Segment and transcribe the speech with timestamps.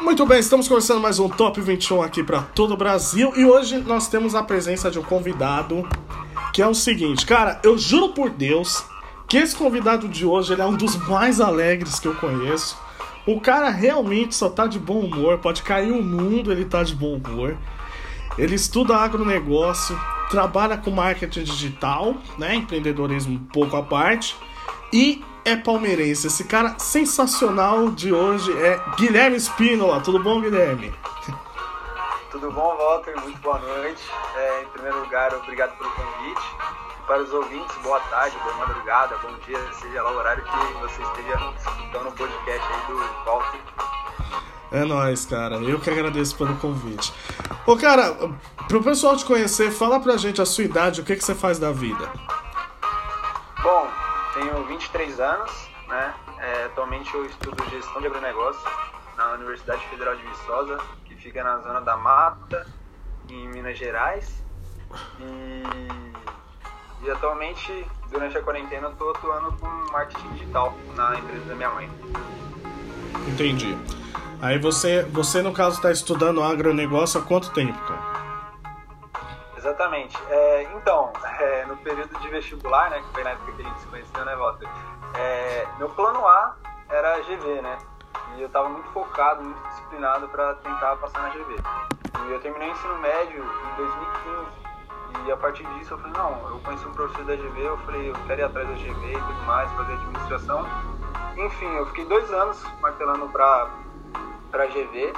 [0.00, 3.76] Muito bem, estamos começando mais um Top 21 aqui para todo o Brasil e hoje
[3.78, 5.86] nós temos a presença de um convidado
[6.54, 8.82] que é o seguinte, cara, eu juro por Deus
[9.28, 12.78] que esse convidado de hoje ele é um dos mais alegres que eu conheço.
[13.26, 16.94] O cara realmente só tá de bom humor, pode cair o mundo, ele tá de
[16.94, 17.58] bom humor.
[18.38, 24.34] Ele estuda agronegócio, trabalha com marketing digital, né, empreendedorismo pouco à parte
[24.92, 26.26] e é palmeirense.
[26.26, 30.00] Esse cara sensacional de hoje é Guilherme Spínola.
[30.00, 30.94] Tudo bom, Guilherme?
[32.30, 33.20] Tudo bom, Walter?
[33.20, 34.02] Muito boa noite.
[34.36, 36.42] É, em primeiro lugar, obrigado pelo convite.
[37.06, 41.02] Para os ouvintes, boa tarde, boa madrugada, bom dia, seja lá o horário que você
[41.02, 43.60] esteja escutando o podcast aí do Walter.
[44.70, 45.56] É nóis, cara.
[45.56, 47.12] Eu que agradeço pelo convite.
[47.66, 48.16] Ô, cara,
[48.68, 51.58] pro pessoal te conhecer, fala pra gente a sua idade, o que, que você faz
[51.58, 52.08] da vida.
[53.60, 53.88] Bom,
[54.40, 56.14] tenho 23 anos, né?
[56.38, 58.62] É, atualmente eu estudo gestão de agronegócio
[59.16, 62.66] na Universidade Federal de Viçosa, que fica na zona da Mata,
[63.28, 64.42] em Minas Gerais.
[65.20, 65.62] E,
[67.04, 71.70] e atualmente, durante a quarentena, eu estou atuando com marketing digital na empresa da minha
[71.70, 71.90] mãe.
[73.28, 73.76] Entendi.
[74.40, 78.09] Aí você, você no caso, está estudando agronegócio há quanto tempo, cara?
[79.60, 80.16] Exatamente.
[80.30, 83.80] É, então, é, no período de vestibular, né, que foi na época que a gente
[83.80, 84.66] se conheceu, né, Walter?
[85.18, 86.56] É, meu plano A
[86.88, 87.76] era GV, né?
[88.36, 91.56] E eu estava muito focado, muito disciplinado para tentar passar na GV.
[92.26, 95.26] E eu terminei o ensino médio em 2015.
[95.26, 98.10] E a partir disso eu falei, não, eu conheci um professor da GV, eu falei,
[98.10, 100.64] eu quero ir atrás da GV e tudo mais, fazer administração.
[101.36, 103.68] Enfim, eu fiquei dois anos martelando para
[104.50, 105.12] para GV,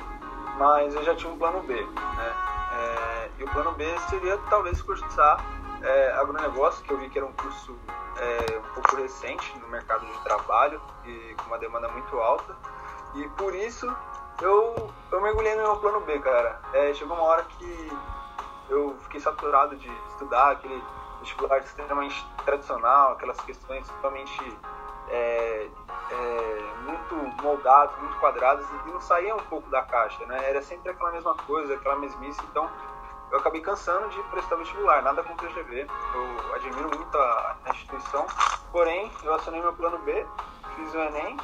[0.59, 2.53] mas eu já tinha um plano B, né?
[3.39, 5.45] E o plano B seria talvez cursar
[5.83, 7.77] é, agronegócio, que eu vi que era um curso
[8.17, 12.57] é, um pouco recente no mercado de trabalho e com uma demanda muito alta.
[13.15, 13.95] E por isso
[14.41, 16.61] eu, eu mergulhei no meu plano B, cara.
[16.73, 17.93] É, chegou uma hora que
[18.69, 20.83] eu fiquei saturado de estudar aquele
[21.21, 24.59] vestibular extremamente tradicional, aquelas questões totalmente
[25.09, 25.69] é,
[26.11, 30.49] é, muito moldados, muito quadrados e não saía um pouco da caixa, né?
[30.49, 32.41] Era sempre aquela mesma coisa, aquela mesmice.
[32.51, 32.69] Então,
[33.33, 35.03] eu acabei cansando de prestar vestibular.
[35.03, 38.27] Nada contra o GV, eu admiro muito a, a instituição.
[38.71, 40.25] Porém, eu assinei meu plano B,
[40.77, 41.37] fiz o Enem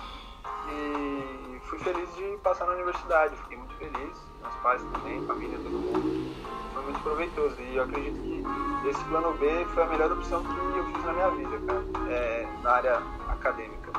[0.71, 3.35] e fui feliz de passar na universidade.
[3.37, 6.35] Fiquei muito feliz, meus pais também, família, todo mundo.
[6.75, 10.79] Foi muito proveitoso e eu acredito que esse plano B foi a melhor opção que
[10.79, 13.93] eu fiz na minha vida, cara, é, na área acadêmica.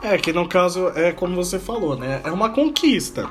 [0.00, 2.22] É, que no caso é como você falou, né?
[2.24, 3.28] É uma conquista,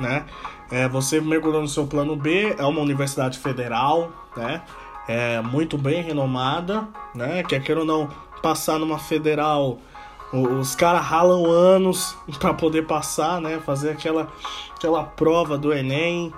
[0.00, 0.26] né?
[0.70, 4.62] É, você mergulhou no seu plano B, é uma universidade federal, né?
[5.08, 7.42] É muito bem renomada, né?
[7.42, 8.08] Quer queira ou não
[8.42, 9.78] passar numa federal,
[10.32, 13.58] os caras ralam anos para poder passar, né?
[13.64, 14.28] Fazer aquela,
[14.76, 16.32] aquela prova do Enem.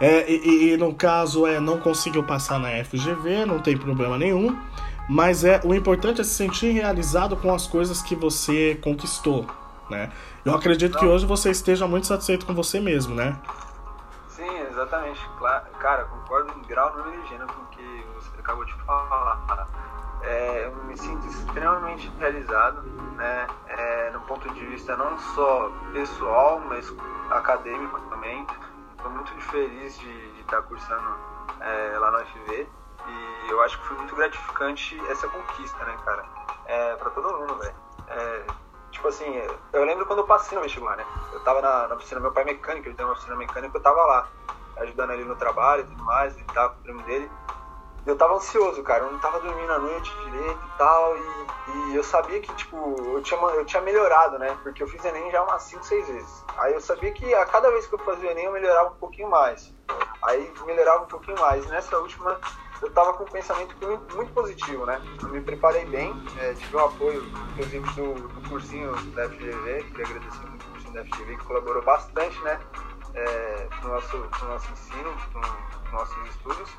[0.00, 4.56] É, e, e, no caso é não conseguiu passar na FGV, não tem problema nenhum.
[5.08, 9.46] Mas é o importante é se sentir realizado com as coisas que você conquistou,
[9.88, 10.10] né?
[10.44, 13.36] Eu acredito que hoje você esteja muito satisfeito com você mesmo, né?
[14.42, 15.20] Sim, exatamente.
[15.78, 19.68] Cara, concordo em grau, número e gênero com o que você acabou de falar.
[20.22, 22.82] É, eu me sinto extremamente realizado,
[23.16, 23.46] né?
[23.68, 26.92] É, no ponto de vista não só pessoal, mas
[27.30, 28.44] acadêmico também.
[28.96, 31.16] Estou muito feliz de, estar cursando
[31.60, 32.68] é, lá no FV.
[33.06, 36.24] E eu acho que foi muito gratificante essa conquista, né, cara?
[36.66, 37.74] É, pra todo mundo, velho.
[38.08, 38.46] É,
[38.92, 39.24] tipo assim,
[39.72, 41.04] eu lembro quando eu passei no vestibular, né?
[41.32, 44.04] Eu tava na, na oficina, meu pai mecânico, ele tem uma oficina mecânica, eu tava
[44.04, 44.28] lá,
[44.76, 47.28] ajudando ele no trabalho e tudo mais, ele tava com o primo dele.
[48.04, 51.96] Eu tava ansioso, cara, eu não tava dormindo à noite direito e tal, e, e
[51.96, 54.58] eu sabia que, tipo, eu tinha, eu tinha melhorado, né?
[54.62, 56.44] Porque eu fiz Enem já umas 5, 6 vezes.
[56.58, 59.30] Aí eu sabia que a cada vez que eu fazia Enem eu melhorava um pouquinho
[59.30, 59.72] mais.
[60.24, 61.64] Aí melhorava um pouquinho mais.
[61.66, 62.40] Nessa última
[62.82, 63.74] eu estava com um pensamento
[64.14, 65.00] muito positivo, né?
[65.22, 70.06] Eu me preparei bem, é, tive o apoio, inclusive, do, do cursinho da FGV, queria
[70.06, 72.60] agradecer muito o cursinho da FGV, que colaborou bastante, né?
[73.14, 76.70] É, no, nosso, no nosso ensino, nos nossos estudos.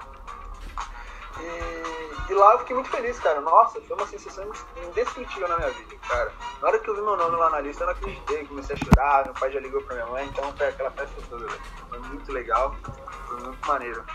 [1.39, 3.41] E, e, lá eu fiquei muito feliz, cara.
[3.41, 4.51] Nossa, foi uma sensação
[4.85, 6.31] indescritível na minha vida, cara.
[6.61, 8.79] Na hora que eu vi meu nome lá na lista, eu não acreditei, comecei a
[8.79, 11.61] chorar, meu pai já ligou pra minha mãe, então foi aquela festa toda, velho.
[11.89, 12.75] Foi muito legal,
[13.27, 14.05] foi muito maneiro.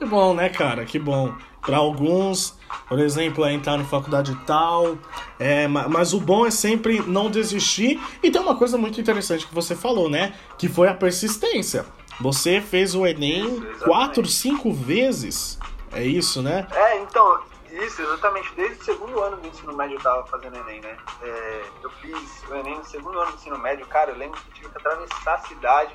[0.00, 0.86] Que bom, né, cara?
[0.86, 1.34] Que bom.
[1.60, 2.58] Para alguns,
[2.88, 4.96] por exemplo, é entrar na faculdade tal.
[5.38, 8.00] É, mas o bom é sempre não desistir.
[8.22, 10.32] E tem uma coisa muito interessante que você falou, né?
[10.56, 11.84] Que foi a persistência.
[12.18, 15.58] Você fez o Enem isso, quatro, cinco vezes.
[15.92, 16.66] É isso, né?
[16.72, 17.38] É, então,
[17.70, 18.50] Isso, exatamente.
[18.56, 20.96] Desde o segundo ano do ensino médio eu tava fazendo Enem, né?
[21.22, 23.86] É, eu fiz o Enem no segundo ano do ensino médio.
[23.86, 25.94] Cara, eu lembro que eu tive que atravessar a cidade.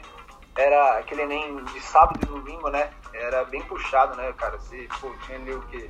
[0.58, 2.90] Era aquele Enem de sábado e domingo, né?
[3.14, 4.58] Era bem puxado, né, cara?
[4.58, 5.90] Você, pô, tinha ali o quê?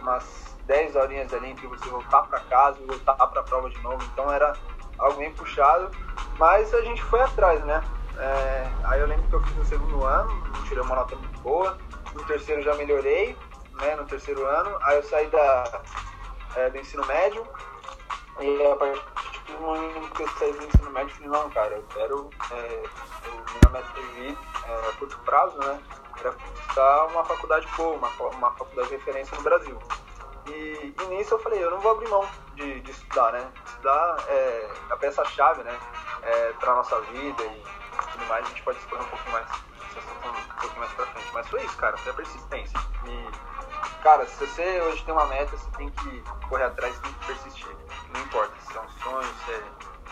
[0.00, 3.78] Umas 10 horinhas ali entre você voltar para casa e voltar para a prova de
[3.82, 4.02] novo.
[4.12, 4.54] Então era
[4.98, 5.90] algo bem puxado.
[6.38, 7.82] Mas a gente foi atrás, né?
[8.18, 11.78] É, aí eu lembro que eu fiz no segundo ano, tirei uma nota muito boa.
[12.14, 13.36] No terceiro já melhorei
[13.80, 14.78] né, no terceiro ano.
[14.82, 15.82] Aí eu saí da,
[16.56, 17.46] é, do ensino médio.
[18.40, 19.02] E a partir
[19.46, 22.30] do momento que eu saí do ensino médio, falei, não, cara, eu quero.
[22.50, 22.82] É,
[23.26, 25.80] eu, minha meta de vida, é, a curto prazo, né?
[26.20, 29.78] Era buscar uma faculdade boa, uma, uma faculdade de referência no Brasil.
[30.46, 33.52] E, e, nisso eu falei, eu não vou abrir mão de, de estudar, né?
[33.66, 35.78] Estudar é a peça-chave, né?
[36.22, 37.62] É, para nossa vida e
[38.12, 41.30] tudo mais, a gente pode expor um pouco mais, um pouco mais pra frente.
[41.32, 42.80] Mas foi isso, cara, foi a persistência.
[43.06, 43.65] E
[44.02, 47.76] cara, se você hoje tem uma meta, você tem que correr atrás, tem que persistir.
[48.12, 49.62] Não importa se é um sonho, se é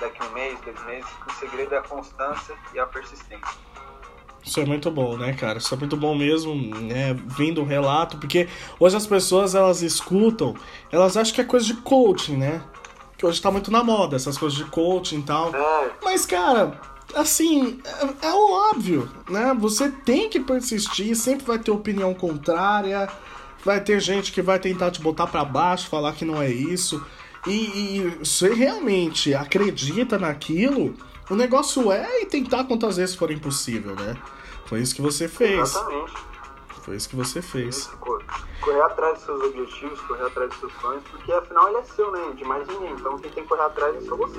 [0.01, 3.65] daqui um mês, dois meses, o segredo é a constância e a persistência.
[4.45, 5.59] Isso é muito bom, né, cara?
[5.59, 7.15] Isso é muito bom mesmo, né?
[7.15, 8.47] Vindo o relato, porque
[8.79, 10.55] hoje as pessoas elas escutam,
[10.93, 12.63] elas acham que é coisa de coaching, né?
[13.17, 15.55] Que hoje tá muito na moda, essas coisas de coaching e tal.
[15.55, 15.91] É.
[16.03, 16.79] Mas, cara,
[17.15, 17.81] assim,
[18.23, 19.57] é, é óbvio, né?
[19.59, 23.09] Você tem que persistir, sempre vai ter opinião contrária.
[23.65, 27.05] Vai ter gente que vai tentar te botar para baixo, falar que não é isso.
[27.47, 30.95] E, e você realmente acredita naquilo,
[31.31, 34.17] o negócio é e tentar quantas vezes for impossível, né?
[34.67, 35.61] Foi isso que você fez.
[35.61, 36.13] Exatamente.
[36.83, 37.87] Foi isso que você fez.
[38.61, 42.11] Correr atrás dos seus objetivos, correr atrás dos seus sonhos, porque afinal ele é seu,
[42.13, 42.33] né?
[42.37, 42.93] De mais ninguém.
[42.93, 44.39] Então quem tem que correr atrás é só você.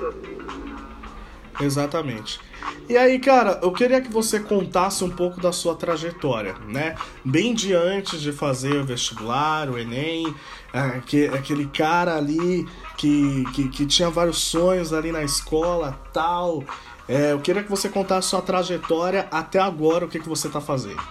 [1.60, 2.40] Exatamente.
[2.88, 6.94] E aí, cara, eu queria que você contasse um pouco da sua trajetória, né?
[7.24, 10.34] Bem diante de fazer o vestibular, o Enem,
[10.72, 12.64] é, que, aquele cara ali
[12.96, 16.62] que, que, que, tinha vários sonhos ali na escola tal.
[17.08, 20.60] É, eu queria que você contasse sua trajetória até agora, o que, que você tá
[20.60, 21.02] fazendo.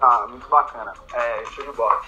[0.00, 0.92] Ah, muito bacana.
[1.12, 2.00] É, show de bola.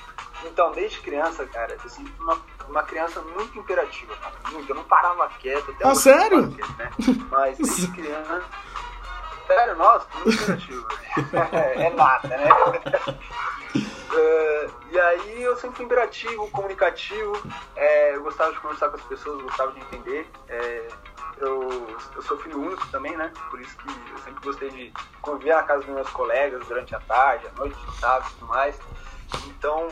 [0.44, 2.40] Então, desde criança, cara, eu sempre fui uma,
[2.70, 4.34] uma criança muito imperativa, cara.
[4.52, 4.70] Muito.
[4.70, 5.70] Eu não parava quieto.
[5.72, 6.50] Até ah, sério?
[6.52, 6.90] Quieto, né?
[7.30, 8.42] Mas desde criança.
[9.46, 10.86] Sério, nossa, muito imperativo.
[11.52, 12.48] é, é nada, né?
[13.74, 17.32] Uh, e aí eu sempre fui imperativo, comunicativo,
[17.74, 20.30] é, eu gostava de conversar com as pessoas, gostava de entender.
[20.48, 20.88] É,
[21.38, 23.32] eu, eu sou filho único também, né?
[23.50, 27.00] Por isso que eu sempre gostei de conviver na casa dos meus colegas durante a
[27.00, 28.78] tarde, a noite, sábado e tudo mais.
[29.46, 29.88] Então,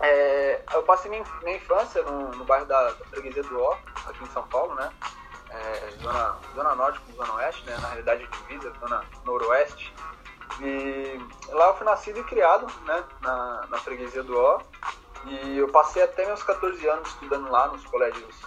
[0.00, 4.22] é, eu passei minha, minha infância no, no bairro da, da Freguesia do Ó, aqui
[4.22, 4.90] em São Paulo, né?
[5.50, 7.76] É, zona, zona Norte com Zona Oeste, né?
[7.80, 9.92] Na realidade, divisa, Zona Noroeste.
[10.60, 13.04] E lá eu fui nascido e criado, né?
[13.20, 14.60] Na, na Freguesia do Ó.
[15.24, 18.40] E eu passei até meus 14 anos estudando lá nos colégios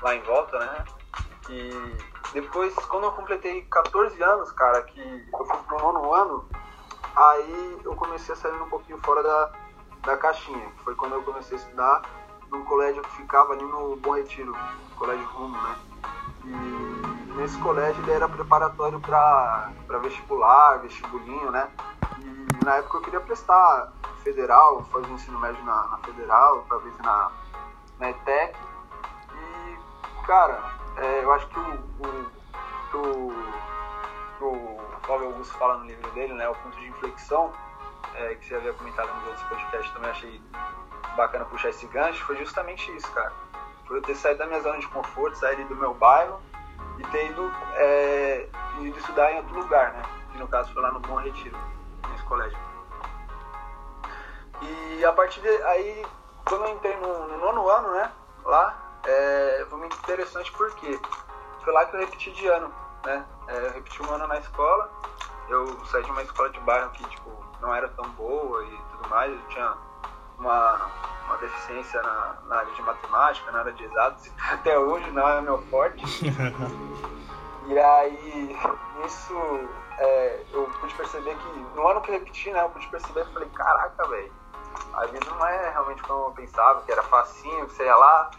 [0.00, 0.84] lá em volta, né?
[1.48, 1.70] E
[2.32, 6.48] depois, quando eu completei 14 anos, cara, que eu fui pro nono ano,
[7.14, 9.52] Aí eu comecei a sair um pouquinho fora da,
[10.02, 12.02] da caixinha, que foi quando eu comecei a estudar
[12.50, 14.54] num colégio que ficava ali no Bom Retiro,
[14.96, 15.76] colégio Rumo, né?
[16.44, 19.72] E nesse colégio ele era preparatório para
[20.02, 21.70] vestibular, vestibulinho, né?
[22.18, 27.30] E na época eu queria prestar federal, fazer ensino médio na, na federal, talvez na,
[27.98, 28.56] na ETEC.
[29.34, 30.60] E, cara,
[30.96, 31.62] é, eu acho que o,
[32.94, 33.32] o,
[34.40, 37.52] o, o Flávio Augusto fala no livro dele, né, o ponto de inflexão,
[38.14, 40.42] é, que você havia comentado nos outros podcasts, também achei
[41.16, 43.32] bacana puxar esse gancho, foi justamente isso, cara.
[43.86, 46.40] Foi eu ter saído da minha zona de conforto, sair do meu bairro
[46.98, 48.48] e ter ido, é,
[48.80, 50.02] ido estudar em outro lugar, né?
[50.32, 51.56] Que no caso foi lá no Bom Retiro,
[52.10, 52.58] nesse colégio.
[54.62, 56.06] E a partir de aí,
[56.46, 58.10] quando eu entrei no, no nono ano, né?
[58.44, 60.98] Lá, é, foi muito interessante porque
[61.62, 62.72] foi lá que eu repeti de ano
[63.04, 63.24] né?
[63.48, 64.90] É, eu repeti um ano na escola,
[65.48, 69.08] eu saí de uma escola de bairro que, tipo, não era tão boa e tudo
[69.08, 69.74] mais, eu tinha
[70.38, 70.90] uma,
[71.26, 75.26] uma deficiência na, na área de matemática, na área de exatos, e até hoje não
[75.26, 76.04] é meu forte.
[77.66, 78.58] e aí,
[79.06, 79.34] isso,
[79.98, 83.32] é, eu pude perceber que, no ano que eu repeti, né, eu pude perceber, eu
[83.32, 84.32] falei, caraca, velho,
[84.94, 88.30] a vida não é realmente como eu pensava, que era facinho, que você ia lá,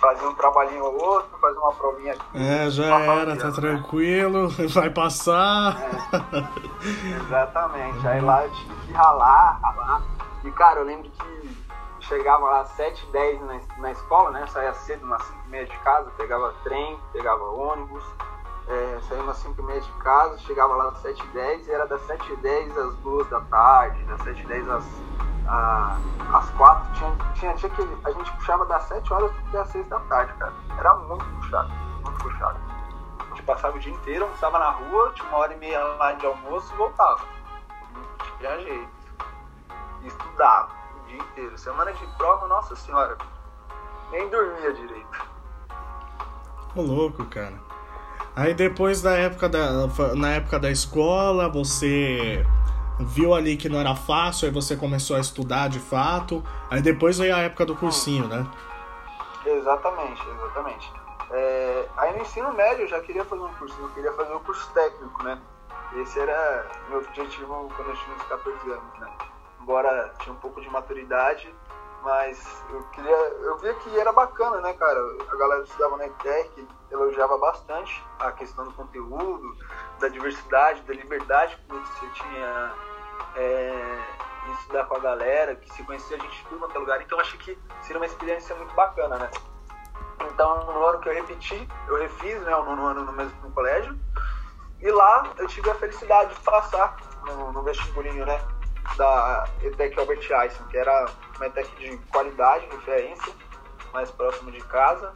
[0.00, 2.24] fazia um trabalhinho ou outro, fazia uma provinha aqui.
[2.34, 3.52] É, já era, tá né?
[3.52, 5.76] tranquilo, vai passar.
[5.80, 8.06] É, exatamente.
[8.06, 10.02] Aí lá eu tive que ralar, ralar.
[10.44, 11.58] E cara, eu lembro que
[12.00, 14.46] chegava lá às 7 10 na, na escola, né?
[14.46, 18.04] Saía cedo, umas 5 e meia de casa, pegava trem, pegava ônibus.
[18.68, 21.86] É, saía umas 5 e meia de casa, chegava lá às 7 10 e era
[21.86, 24.84] das 7 10 às 2 da tarde, das 7 10 às,
[25.48, 25.98] a,
[26.34, 29.86] às quatro, tinha, tinha dia que a gente puxava das sete horas até as seis
[29.88, 30.52] da tarde, cara.
[30.78, 31.70] Era muito puxado,
[32.04, 32.58] muito puxado.
[33.20, 36.12] A gente passava o dia inteiro, almoçava na rua, tinha uma hora e meia lá
[36.12, 37.20] de almoço e voltava.
[38.38, 38.98] Tinha jeito.
[40.04, 40.70] Estudava
[41.02, 41.58] o dia inteiro.
[41.58, 43.16] Semana de prova, nossa senhora,
[44.10, 45.28] nem dormia direito.
[46.76, 47.67] Ô louco, cara.
[48.38, 49.88] Aí depois da época da.
[50.14, 52.46] Na época da escola, você
[53.00, 56.40] viu ali que não era fácil, aí você começou a estudar de fato.
[56.70, 58.46] Aí depois veio a época do cursinho, né?
[59.44, 60.92] Exatamente, exatamente.
[61.32, 64.38] É, aí no ensino médio eu já queria fazer um cursinho, eu queria fazer um
[64.38, 65.36] curso técnico, né?
[65.96, 69.08] Esse era meu objetivo quando eu tinha uns 14 anos, né?
[69.60, 71.52] Embora tinha um pouco de maturidade,
[72.02, 73.16] mas eu queria.
[73.16, 75.00] Eu via que era bacana, né, cara?
[75.28, 79.56] A galera estudava na ETEC, elogiava bastante a questão do conteúdo,
[80.00, 82.74] da diversidade, da liberdade que você tinha
[83.36, 83.98] é,
[84.46, 87.02] em estudar com a galera, que se conhecia a gente tudo quanto lugar.
[87.02, 89.30] Então achei que seria uma experiência muito bacana, né?
[90.32, 93.50] Então, no ano que eu repeti, eu refiz né, o nono ano no mesmo no
[93.52, 93.98] colégio.
[94.80, 98.40] E lá eu tive a felicidade de passar no, no vestibulinho, né?
[98.96, 103.32] Da ETEC Albert Einstein, que era uma ETEC de qualidade, referência,
[103.92, 105.12] mais próximo de casa.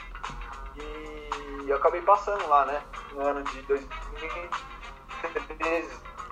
[0.76, 2.82] E eu acabei passando lá, né?
[3.12, 5.88] No ano de 2013,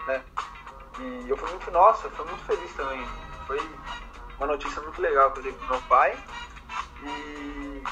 [0.07, 0.23] né?
[0.99, 3.07] E eu fui muito, nossa, fui muito feliz também.
[3.47, 3.61] Foi
[4.39, 6.19] uma notícia muito legal que eu dei pro meu pai.
[7.03, 7.83] E,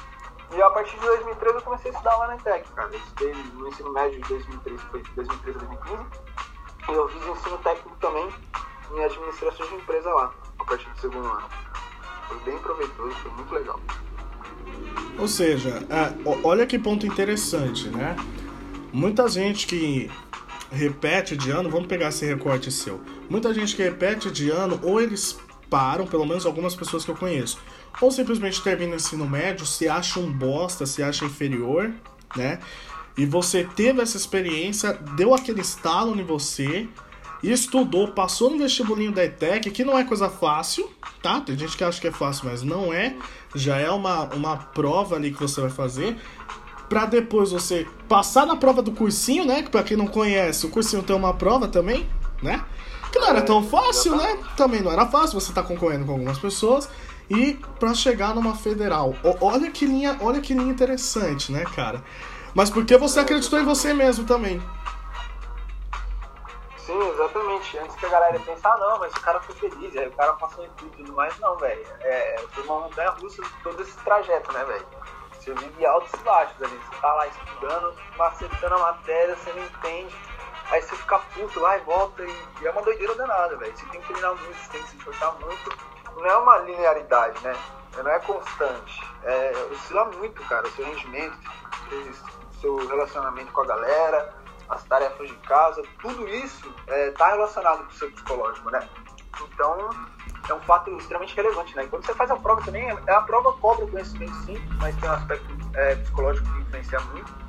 [0.53, 2.89] e a partir de 2013 eu comecei a estudar lá na ETEC, cara.
[2.89, 6.07] Eu estudei no ensino médio de 2013, foi de 2013 a 2015.
[6.89, 8.33] E eu fiz ensino técnico também
[8.95, 11.49] em administração de empresa lá, a partir do segundo ano.
[12.29, 13.81] Foi bem proveitoso, foi muito legal.
[15.19, 16.15] Ou seja, é,
[16.45, 18.17] olha que ponto interessante, né?
[18.93, 20.11] Muita gente que
[20.71, 23.01] repete de ano, vamos pegar esse recorte seu.
[23.29, 27.17] Muita gente que repete de ano, ou eles param, pelo menos algumas pessoas que eu
[27.17, 27.59] conheço,
[28.01, 31.93] ou simplesmente termina o ensino médio, se acha um bosta, se acha inferior,
[32.37, 32.61] né?
[33.17, 36.89] E você teve essa experiência, deu aquele estalo em você,
[37.43, 40.91] estudou, passou no vestibulinho da ETEC, que não é coisa fácil,
[41.23, 41.41] tá?
[41.41, 43.15] Tem gente que acha que é fácil, mas não é.
[43.55, 46.17] Já é uma, uma prova ali que você vai fazer.
[46.89, 49.63] Pra depois você passar na prova do cursinho, né?
[49.63, 52.09] Que pra quem não conhece, o cursinho tem uma prova também,
[52.43, 52.65] né?
[53.13, 54.39] Que não era tão fácil, né?
[54.57, 56.89] Também não era fácil, você tá concorrendo com algumas pessoas.
[57.31, 59.15] E pra chegar numa federal.
[59.41, 62.03] Olha que linha, olha que linha interessante, né, cara?
[62.55, 64.61] Mas porque você acreditou em você mesmo também.
[66.89, 67.77] Sim, exatamente.
[67.77, 70.33] Antes que a galera pense, ah não, mas o cara foi feliz, aí o cara
[70.33, 71.85] passou em tudo e tudo mais, não, velho.
[72.01, 74.87] É, foi uma montanha russa todo esse trajeto, né, velho?
[75.33, 76.75] Você vive altos e baixos ali.
[76.79, 80.17] Você tá lá estudando, macetando a matéria, você não entende.
[80.71, 83.77] Aí você fica puto lá e volta e, é uma doideira danada, velho.
[83.77, 85.79] Você tem que treinar muito, você tem que se esforçar muito.
[86.17, 87.55] Não é uma linearidade, né?
[87.99, 89.03] Não é constante.
[89.25, 91.39] É, oscila muito, cara, o seu rendimento,
[92.63, 94.38] seu relacionamento com a galera
[94.69, 98.87] as tarefas de casa, tudo isso está é, tá relacionado com o seu psicológico, né?
[99.43, 99.91] Então,
[100.49, 101.85] é um fato extremamente relevante, né?
[101.85, 104.97] E quando você faz a prova também, é, a prova cobra o conhecimento sim, mas
[104.97, 107.49] tem um aspecto é, psicológico que influencia muito.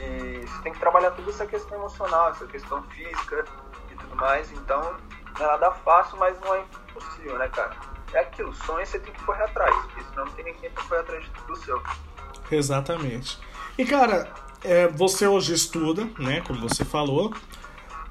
[0.00, 3.44] E você tem que trabalhar toda essa questão emocional, essa questão física
[3.90, 4.50] e tudo mais.
[4.52, 4.96] Então,
[5.38, 7.76] não é nada fácil, mas não é impossível, né, cara?
[8.12, 11.00] É aquilo, sonho você tem que correr atrás, porque senão não tem ninguém pra correr
[11.00, 11.82] atrás do seu.
[12.50, 13.40] Exatamente.
[13.78, 14.30] E, cara,
[14.64, 17.32] é, você hoje estuda, né, como você falou,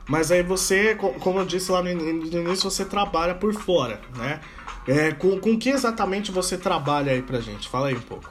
[0.07, 4.41] mas aí você, como eu disse lá no início, você trabalha por fora, né?
[4.87, 7.69] É, com, com que exatamente você trabalha aí pra gente?
[7.69, 8.29] Fala aí um pouco.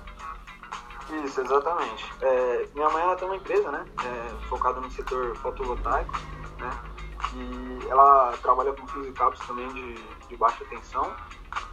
[1.25, 2.05] Isso, exatamente.
[2.21, 3.85] É, minha mãe ela tem uma empresa, né?
[4.05, 6.13] É, focada no setor fotovoltaico,
[6.59, 6.71] né?
[7.35, 9.95] E ela trabalha com fios e cabos também de,
[10.29, 11.15] de baixa tensão.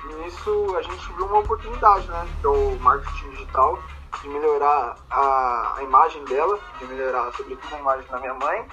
[0.09, 2.27] E nisso a gente viu uma oportunidade, né?
[2.39, 3.79] Que é o marketing digital
[4.21, 8.67] de melhorar a, a imagem dela, de melhorar sobretudo a imagem da minha mãe,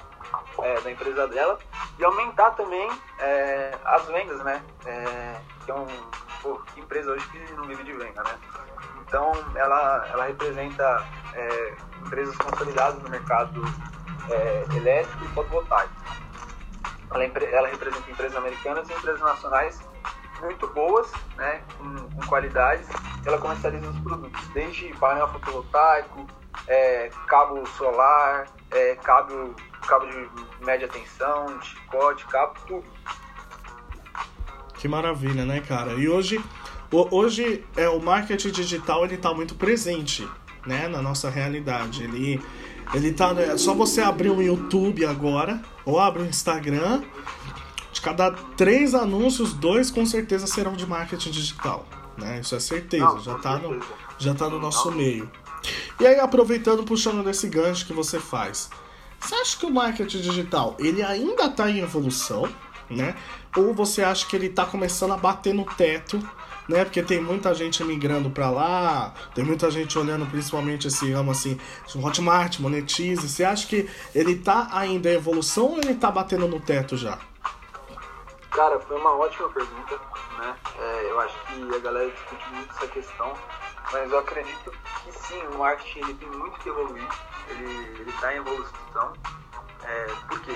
[0.63, 1.59] é, da empresa dela,
[1.97, 2.89] e aumentar também
[3.19, 4.61] é, as vendas, né?
[4.85, 5.87] É, que é um,
[6.41, 8.39] pô, que empresa hoje que não vive de venda, né?
[9.07, 11.75] Então ela, ela representa é,
[12.05, 13.61] empresas consolidadas no mercado
[14.29, 15.93] é, elétrico e fotovoltaico.
[17.11, 19.79] Ela, ela representa empresas americanas e empresas nacionais
[20.41, 22.87] muito boas, né, com, com qualidades,
[23.25, 26.27] ela comercializa os produtos, desde painel fotovoltaico,
[26.67, 29.55] é, cabo solar, é, cabo,
[29.87, 32.85] cabo de média tensão, chicote, cabo, tudo.
[34.75, 35.93] Que maravilha, né, cara?
[35.93, 36.43] E hoje,
[36.91, 40.27] hoje é, o marketing digital ele está muito presente,
[40.65, 42.03] né, na nossa realidade.
[42.03, 42.41] Ele,
[42.93, 47.03] ele tá, é só você abrir o YouTube agora ou abre o Instagram
[48.05, 51.87] cada três anúncios, dois com certeza serão de marketing digital.
[52.15, 52.39] Né?
[52.39, 53.79] Isso é certeza, Não, já está no,
[54.19, 55.27] já tá no nosso meio.
[55.99, 58.69] E aí, aproveitando, puxando desse gancho que você faz,
[59.19, 62.47] você acha que o marketing digital ele ainda está em evolução,
[62.91, 63.15] né?
[63.57, 66.19] Ou você acha que ele está começando a bater no teto,
[66.69, 66.85] né?
[66.85, 71.57] Porque tem muita gente migrando para lá, tem muita gente olhando principalmente esse ramo assim,
[71.95, 73.27] Hotmart, Monetize.
[73.27, 77.17] Você acha que ele tá ainda em evolução ou ele tá batendo no teto já?
[78.55, 79.99] Cara, foi uma ótima pergunta,
[80.37, 80.57] né?
[80.79, 83.33] É, eu acho que a galera discute muito essa questão,
[83.91, 84.71] mas eu acredito
[85.03, 87.05] que sim, o marketing ele tem muito que evoluir,
[87.49, 89.13] ele, ele tá em evolução.
[89.83, 90.55] É, por quê?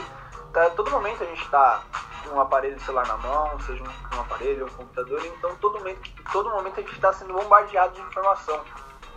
[0.54, 1.84] Tá, todo momento a gente está
[2.24, 6.10] com um aparelho celular na mão, seja um, um aparelho um computador, então todo momento,
[6.32, 8.64] todo momento a gente está sendo bombardeado de informação,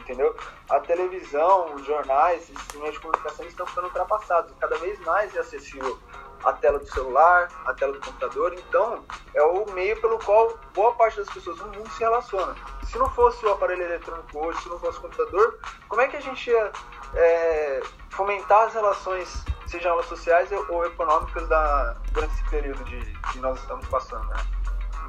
[0.01, 0.37] entendeu?
[0.69, 5.39] A televisão, os jornais, esses meios de comunicação estão ficando ultrapassados, cada vez mais é
[5.39, 6.01] acessível
[6.45, 10.93] a tela do celular, a tela do computador, então é o meio pelo qual boa
[10.95, 12.55] parte das pessoas no mundo se relaciona.
[12.85, 15.59] Se não fosse o aparelho eletrônico hoje, se não fosse o computador,
[15.89, 16.73] como é que a gente ia
[17.15, 17.81] é,
[18.11, 23.01] fomentar as relações, sejam elas sociais ou econômicas, da, durante esse período de,
[23.33, 24.27] que nós estamos passando?
[24.29, 24.37] Né?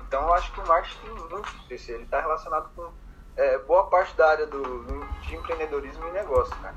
[0.07, 2.91] Então eu acho que o marketing tem muito crescer, ele está relacionado com
[3.35, 4.83] é, boa parte da área do,
[5.21, 6.73] de empreendedorismo e negócio, né?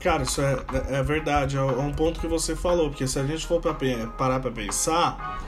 [0.00, 0.56] Cara, isso é,
[0.88, 3.76] é verdade, é um ponto que você falou, porque se a gente for pra,
[4.16, 5.44] parar para pensar,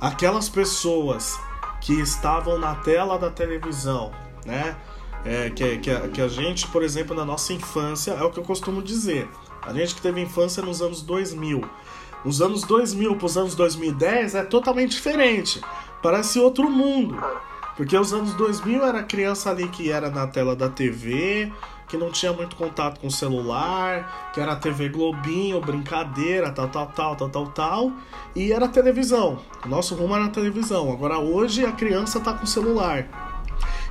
[0.00, 1.38] aquelas pessoas
[1.80, 4.10] que estavam na tela da televisão,
[4.44, 4.76] né?
[5.24, 8.38] É, que, que, a, que a gente, por exemplo, na nossa infância, é o que
[8.38, 9.28] eu costumo dizer.
[9.62, 11.62] A gente que teve infância nos anos 2000.
[12.24, 15.62] Os anos 2000 para os anos 2010 é totalmente diferente.
[16.02, 17.16] Parece outro mundo.
[17.76, 21.50] Porque os anos 2000 era criança ali que era na tela da TV,
[21.88, 26.86] que não tinha muito contato com o celular, que era TV Globinho, brincadeira, tal, tal,
[26.88, 27.92] tal, tal, tal, tal,
[28.34, 29.38] e era televisão.
[29.64, 30.90] O nosso rumo era televisão.
[30.92, 33.08] Agora hoje a criança tá com celular.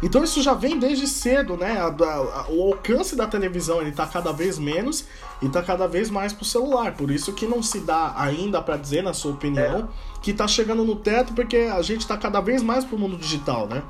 [0.04, 1.80] Então isso já vem desde cedo, né?
[1.80, 5.06] A, a, o alcance da televisão ele tá cada vez menos
[5.42, 6.94] e tá cada vez mais pro celular.
[6.94, 10.20] Por isso que não se dá ainda para dizer, na sua opinião, é.
[10.22, 13.66] que tá chegando no teto porque a gente tá cada vez mais pro mundo digital,
[13.66, 13.82] né?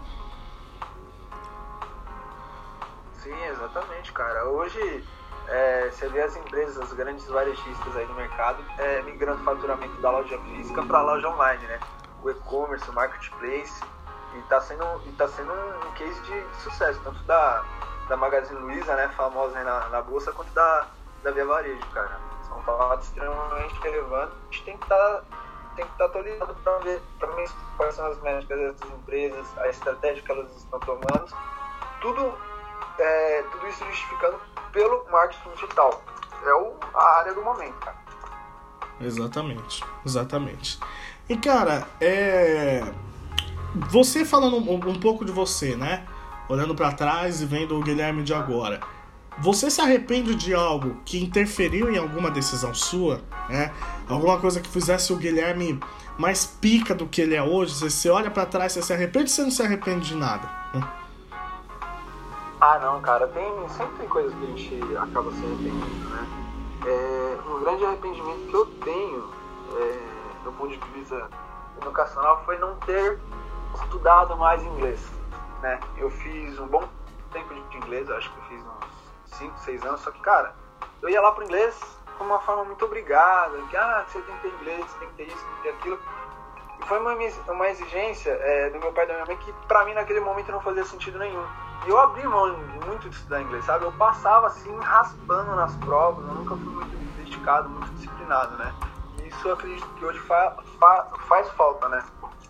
[4.14, 4.46] Cara.
[4.46, 5.04] Hoje
[5.48, 10.02] é, você vê as empresas, as grandes varejistas aí no mercado, é, migrando o faturamento
[10.02, 11.80] da loja física para a loja online, né?
[12.24, 13.84] O e-commerce, o marketplace.
[14.36, 17.64] E tá sendo, e tá sendo um case de sucesso, tanto da,
[18.08, 20.88] da Magazine Luiza, né, famosa na, na bolsa, quanto da,
[21.22, 22.20] da Via Varejo, cara.
[22.48, 24.36] São fatos extremamente relevantes.
[24.36, 25.24] A gente tem que estar tá,
[25.76, 29.70] tem que estar tá para ver, pra ver quais são as métricas dessas empresas, a
[29.70, 31.38] estratégia que elas estão tomando.
[32.02, 32.36] Tudo,
[33.00, 34.40] é, tudo isso justificando
[34.72, 36.04] pelo marketing digital.
[36.46, 37.98] É o, a área do momento, cara.
[39.00, 40.80] Exatamente, exatamente.
[41.28, 42.84] E cara, é
[43.90, 46.06] você falando um, um, pouco de você, né?
[46.48, 48.80] Olhando para trás e vendo o Guilherme de agora.
[49.40, 53.74] Você se arrepende de algo que interferiu em alguma decisão sua, né?
[54.08, 55.80] Alguma coisa que fizesse o Guilherme
[56.20, 57.74] mais pica do que ele é hoje?
[57.74, 60.48] Você, você olha para trás, você se arrepende você não se arrepende de nada?
[60.74, 60.88] Né?
[62.66, 63.28] Ah, não, cara.
[63.28, 66.28] Tem, sempre tem coisas que a gente acaba se arrependendo, né?
[66.86, 69.34] É, um grande arrependimento que eu tenho,
[69.82, 71.30] é, do ponto de vista
[71.82, 73.20] educacional, foi não ter
[73.76, 75.06] estudado mais inglês,
[75.62, 75.78] né?
[75.98, 76.88] Eu fiz um bom
[77.34, 80.56] tempo de inglês, acho que eu fiz uns 5, 6 anos, só que, cara,
[81.02, 81.78] eu ia lá pro inglês
[82.18, 85.16] com uma forma muito obrigada, que, ah, você tem que ter inglês, você tem que
[85.16, 86.00] ter isso, tem que ter aquilo.
[86.80, 87.14] E foi uma,
[87.54, 90.50] uma exigência é, do meu pai e da minha mãe que, pra mim, naquele momento
[90.50, 91.46] não fazia sentido nenhum.
[91.86, 93.86] E eu abri mão muito de estudar inglês, sabe?
[93.86, 98.74] Eu passava, assim, raspando nas provas, eu nunca fui muito dedicado, muito disciplinado, né?
[99.20, 102.04] E isso eu acredito que hoje fa fa faz falta, né?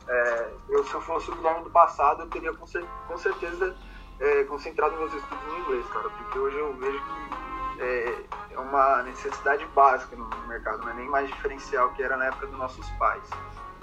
[0.07, 3.75] É, eu, se eu fosse o Guilherme do passado, eu teria com, cer com certeza
[4.19, 9.01] é, concentrado meus estudos no inglês, cara, porque hoje eu vejo que é, é, uma
[9.03, 12.87] necessidade básica no mercado, não é nem mais diferencial que era na época dos nossos
[12.91, 13.23] pais.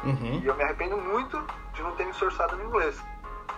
[0.05, 0.41] Uhum.
[0.43, 3.03] E eu me arrependo muito de não ter me esforçado no inglês.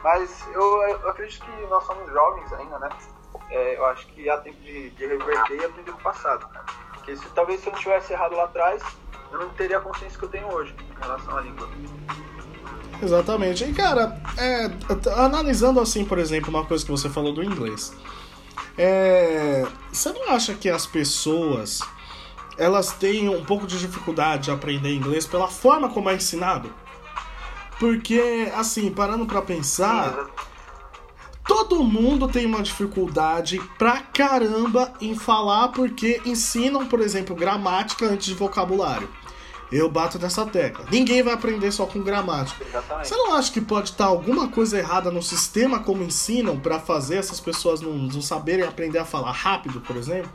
[0.03, 2.89] Mas eu, eu acredito que nós somos jovens ainda, né?
[3.51, 6.47] É, eu acho que há tempo de, de reverter e aprender o passado.
[6.95, 8.83] Porque se, talvez se eu não tivesse errado lá atrás,
[9.31, 11.69] eu não teria a consciência que eu tenho hoje em relação à língua.
[13.03, 13.65] Exatamente.
[13.65, 14.71] E cara, é,
[15.17, 17.95] analisando assim, por exemplo, uma coisa que você falou do inglês.
[18.79, 21.81] É, você não acha que as pessoas
[22.57, 26.73] elas têm um pouco de dificuldade de aprender inglês pela forma como é ensinado?
[27.83, 30.31] Porque, assim, parando para pensar,
[31.45, 38.27] todo mundo tem uma dificuldade pra caramba em falar porque ensinam, por exemplo, gramática antes
[38.27, 39.09] de vocabulário.
[39.73, 40.87] eu bato nessa tecla.
[40.93, 42.65] Ninguém vai aprender só com gramática.
[42.65, 43.09] Exatamente.
[43.09, 47.17] Você não acha que pode estar alguma coisa errada no sistema como ensinam para fazer
[47.17, 50.31] essas pessoas não, não saberem aprender a falar rápido, por exemplo?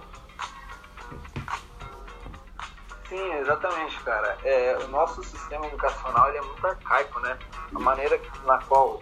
[3.10, 4.38] Sim, exatamente, cara.
[4.44, 7.40] É, o nosso sistema educacional ele é muito arcaico, né?
[7.74, 9.02] A maneira na qual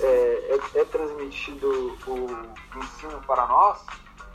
[0.00, 3.84] é, é, é transmitido o ensino para nós,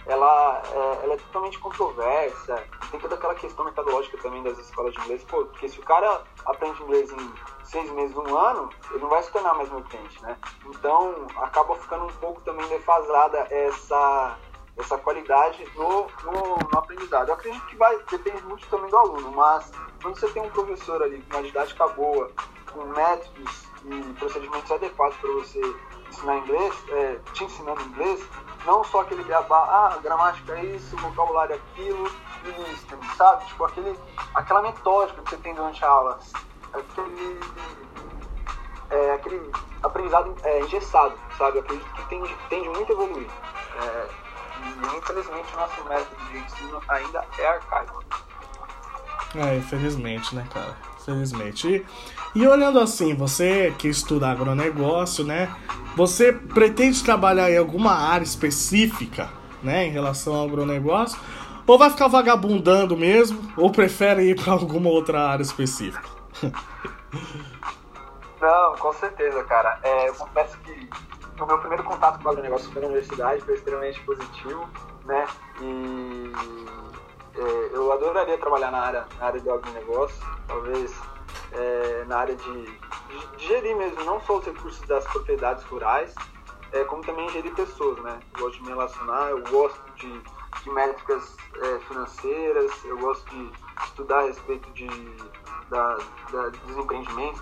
[0.06, 2.64] ela é, ela é totalmente controversa.
[2.90, 5.24] Tem toda aquela questão metodológica também das escolas de inglês.
[5.26, 9.22] Pô, porque se o cara aprende inglês em seis meses, um ano, ele não vai
[9.24, 10.38] se tornar mais nutriente, né?
[10.66, 14.38] Então, acaba ficando um pouco também defasada essa
[14.82, 17.30] essa qualidade no, no, no, aprendizado.
[17.30, 21.02] Eu acredito que vai depende muito também do aluno, mas quando você tem um professor
[21.02, 22.32] ali com uma didática boa,
[22.72, 25.62] com métodos e procedimentos adequados para você
[26.10, 28.24] ensinar inglês, é, te ensinando inglês,
[28.66, 32.12] não só aquele beabá, ah, gramática é isso, vocabulário é aquilo,
[32.46, 33.46] e listening, sabe?
[33.46, 33.98] Tipo, aquele,
[34.36, 36.20] aquela metódica que você tem durante a aula,
[36.74, 37.40] aquele,
[38.90, 39.52] é, aquele
[39.84, 41.58] aprendizado é, engessado, sabe?
[41.58, 43.30] Eu acredito que tende, tende muito a evoluir.
[43.82, 44.31] É,
[44.62, 48.04] e infelizmente o nosso método de ensino ainda é arcaico.
[49.36, 50.76] É, infelizmente, né, cara?
[51.00, 51.68] Infelizmente.
[52.36, 55.54] E, e olhando assim, você que estuda agronegócio, né?
[55.96, 59.30] Você pretende trabalhar em alguma área específica,
[59.64, 61.20] né, em relação ao agronegócio?
[61.66, 63.52] Ou vai ficar vagabundando mesmo?
[63.56, 66.10] Ou prefere ir para alguma outra área específica?
[68.42, 69.80] Não, com certeza, cara.
[69.84, 70.90] É, eu confesso que
[71.44, 74.70] o meu primeiro contato com o agronegócio foi na universidade, foi extremamente positivo,
[75.06, 75.28] né?
[75.62, 76.32] E
[77.36, 80.94] é, eu adoraria trabalhar na área, na área do agronegócio, talvez
[81.54, 86.14] é, na área de, de, gerir mesmo, não só os recursos das propriedades rurais,
[86.74, 88.20] é, como também gerir pessoas, né?
[88.36, 90.22] Eu gosto de me relacionar, eu gosto de,
[90.64, 93.52] de métricas é, financeiras, eu gosto de
[93.86, 94.88] estudar a respeito de,
[95.72, 95.98] da,
[96.32, 96.50] da,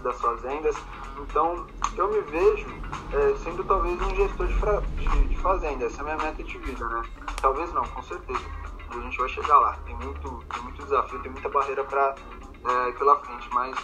[0.01, 0.75] das fazendas.
[1.17, 2.67] Então, eu me vejo
[3.11, 5.85] é, sendo talvez um gestor de, fra, de, de, fazenda.
[5.85, 7.01] Essa é a minha meta de vida, né?
[7.41, 8.45] Talvez não, com certeza.
[8.91, 9.77] A gente vai chegar lá.
[9.85, 12.15] Tem muito, tem muito desafio, tem muita barreira para
[12.69, 13.75] é, pela frente, mas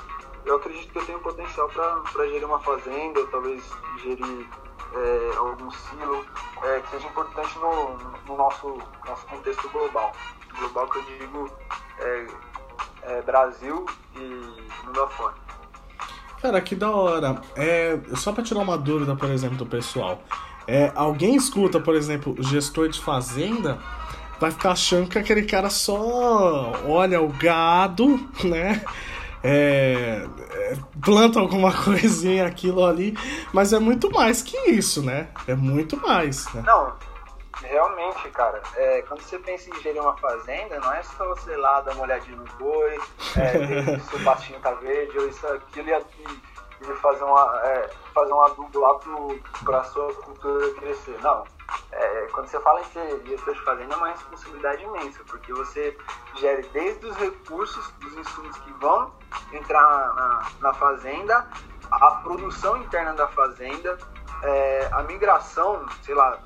[0.46, 3.64] eu acredito que eu tenho potencial para gerir uma fazenda, ou talvez
[4.04, 4.48] gerir
[4.94, 6.26] é, algum silo
[6.64, 10.12] é, que seja importante no, no, nosso, nosso contexto global.
[10.60, 11.50] Global que eu digo
[12.00, 12.28] é,
[13.08, 14.20] é Brasil e
[14.86, 15.34] mundo afora.
[16.42, 17.42] Cara, que da hora.
[17.56, 20.22] É, só para tirar uma dúvida, por exemplo, do pessoal.
[20.68, 23.80] É, alguém escuta, por exemplo, gestor de fazenda,
[24.40, 28.84] vai ficar achando que aquele cara só olha o gado, né?
[29.44, 33.16] É, é, planta alguma coisinha, aquilo ali,
[33.54, 35.28] mas é muito mais que isso, né?
[35.48, 36.52] É muito mais.
[36.52, 36.64] Né?
[36.66, 36.94] Não,
[37.70, 41.82] realmente, cara, é, quando você pensa em gerir uma fazenda, não é só você lá
[41.82, 43.00] dar uma olhadinha no boi,
[43.38, 46.42] é, se o pastinho tá verde, ou isso, aquilo e aqui,
[46.82, 49.00] e fazer, uma, é, fazer um adubo lá
[49.64, 51.18] para a sua cultura crescer.
[51.22, 51.44] Não.
[51.92, 55.98] É, quando você fala em ser gestor de fazenda, é uma responsabilidade imensa, porque você
[56.36, 59.14] gere desde os recursos, dos insumos que vão
[59.54, 59.82] entrar
[60.14, 61.48] na, na fazenda,
[61.92, 63.98] a produção interna da fazenda,
[64.44, 66.38] é, a migração, sei lá,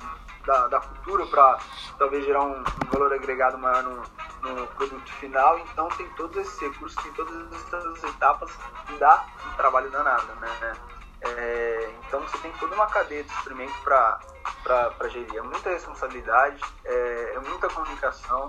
[0.50, 1.58] da, da cultura para
[1.96, 4.02] talvez gerar um, um, valor agregado maior no,
[4.42, 5.58] no, produto final.
[5.60, 8.50] Então tem todos esses recursos, tem todas essas etapas
[8.86, 10.76] que dá um trabalho danado, né?
[11.22, 15.36] É, então você tem toda uma cadeia de suprimento para gerir.
[15.36, 18.48] É muita responsabilidade, é, é, muita comunicação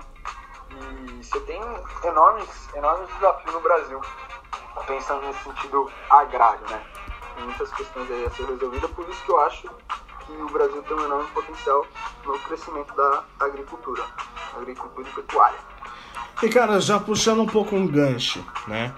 [0.69, 1.61] e você tem
[2.03, 4.01] enormes, enormes desafios no Brasil,
[4.87, 6.83] pensando nesse sentido agrário, né?
[7.35, 9.69] Tem muitas questões aí a ser resolvidas, por isso que eu acho
[10.25, 11.85] que o Brasil tem um enorme potencial
[12.25, 14.03] no crescimento da agricultura,
[14.55, 15.59] agricultura e pecuária.
[16.43, 18.93] E cara, já puxando um pouco um gancho, né?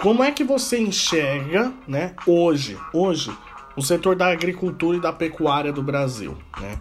[0.00, 3.36] Como é que você enxerga, né, hoje, hoje,
[3.76, 6.80] o setor da agricultura e da pecuária do Brasil, né?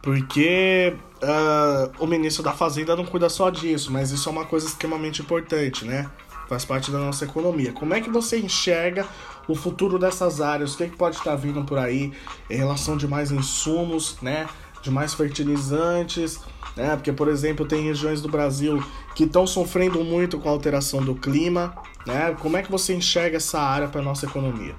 [0.00, 4.66] Porque uh, o ministro da Fazenda não cuida só disso, mas isso é uma coisa
[4.66, 6.10] extremamente importante, né?
[6.48, 7.72] Faz parte da nossa economia.
[7.72, 9.06] Como é que você enxerga
[9.48, 10.74] o futuro dessas áreas?
[10.74, 12.12] O que, é que pode estar vindo por aí
[12.48, 14.48] em relação de mais insumos, né?
[14.82, 16.40] De mais fertilizantes,
[16.76, 16.96] né?
[16.96, 18.82] Porque, por exemplo, tem regiões do Brasil
[19.14, 21.74] que estão sofrendo muito com a alteração do clima,
[22.06, 22.36] né?
[22.40, 24.74] Como é que você enxerga essa área para nossa economia?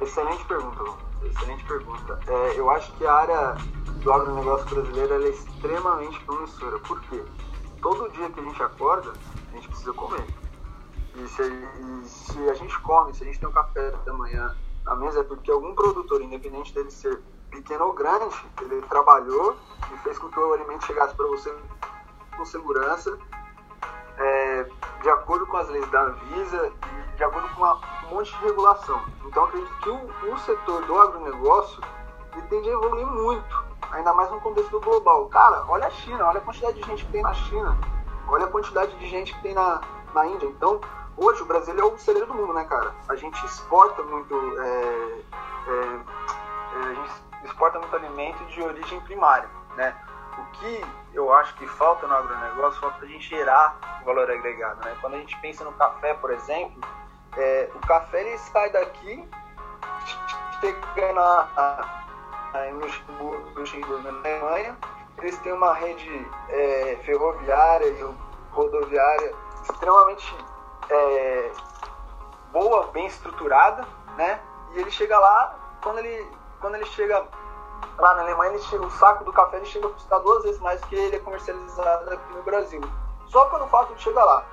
[0.00, 0.82] Excelente pergunta,
[1.24, 2.18] excelente pergunta.
[2.26, 3.56] É, eu acho que a área
[4.02, 6.78] do agronegócio brasileiro é extremamente promissora.
[6.80, 7.22] Por quê?
[7.82, 9.12] Todo dia que a gente acorda,
[9.52, 10.24] a gente precisa comer.
[11.22, 14.56] E se, e se a gente come, se a gente tem um café da manhã
[14.84, 19.56] na mesa, é porque algum produtor, independente dele ser pequeno ou grande, ele trabalhou
[19.92, 21.54] e fez com que o alimento chegasse para você
[22.36, 23.18] com segurança.
[24.16, 24.66] É,
[25.02, 26.72] de acordo com as leis da Anvisa
[27.12, 29.02] e de acordo com uma, um monte de regulação.
[29.24, 31.82] Então acredito que o, o setor do agronegócio
[32.32, 35.26] ele tende a evoluir muito, ainda mais no contexto global.
[35.28, 37.78] Cara, olha a China, olha a quantidade de gente que tem na China,
[38.28, 39.80] olha a quantidade de gente que tem na,
[40.14, 40.46] na Índia.
[40.46, 40.80] Então,
[41.16, 42.94] hoje o Brasil é o celeiro do mundo, né, cara?
[43.08, 45.22] A gente exporta muito, é,
[45.66, 46.00] é,
[46.74, 47.10] é, a gente
[47.44, 49.94] exporta muito alimento de origem primária, né?
[50.38, 54.96] O que eu acho que falta no agronegócio, falta a gente gerar valor agregado, né?
[55.00, 56.80] Quando a gente pensa no café, por exemplo,
[57.36, 59.28] é, o café ele sai daqui,
[60.60, 62.02] chega na,
[63.54, 64.76] Luxemburgo, na Alemanha,
[65.18, 68.14] eles têm uma rede é, ferroviária e
[68.52, 70.34] rodoviária extremamente
[70.90, 71.52] é,
[72.52, 74.40] boa, bem estruturada, né?
[74.72, 76.28] E ele chega lá, quando ele,
[76.60, 77.26] quando ele chega
[77.98, 80.60] lá na Alemanha, ele chega, o saco do café ele chega a custar duas vezes
[80.60, 82.80] mais que ele é comercializado aqui no Brasil.
[83.26, 84.44] Só pelo fato de chegar lá.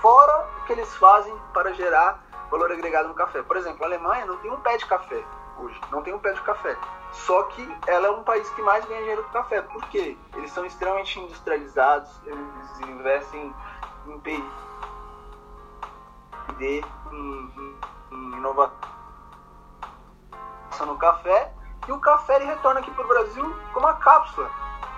[0.00, 3.42] Fora o que eles fazem para gerar valor agregado no café.
[3.42, 5.24] Por exemplo, a Alemanha não tem um pé de café
[5.58, 6.76] hoje, não tem um pé de café.
[7.12, 9.62] Só que ela é um país que mais ganha dinheiro com café.
[9.62, 10.16] Por quê?
[10.36, 13.54] Eles são extremamente industrializados, eles investem
[14.06, 14.18] em
[16.60, 17.76] PD, em, em,
[18.12, 18.76] em inovação
[20.86, 21.52] no café,
[21.88, 24.50] e o café ele retorna aqui para o Brasil como uma cápsula.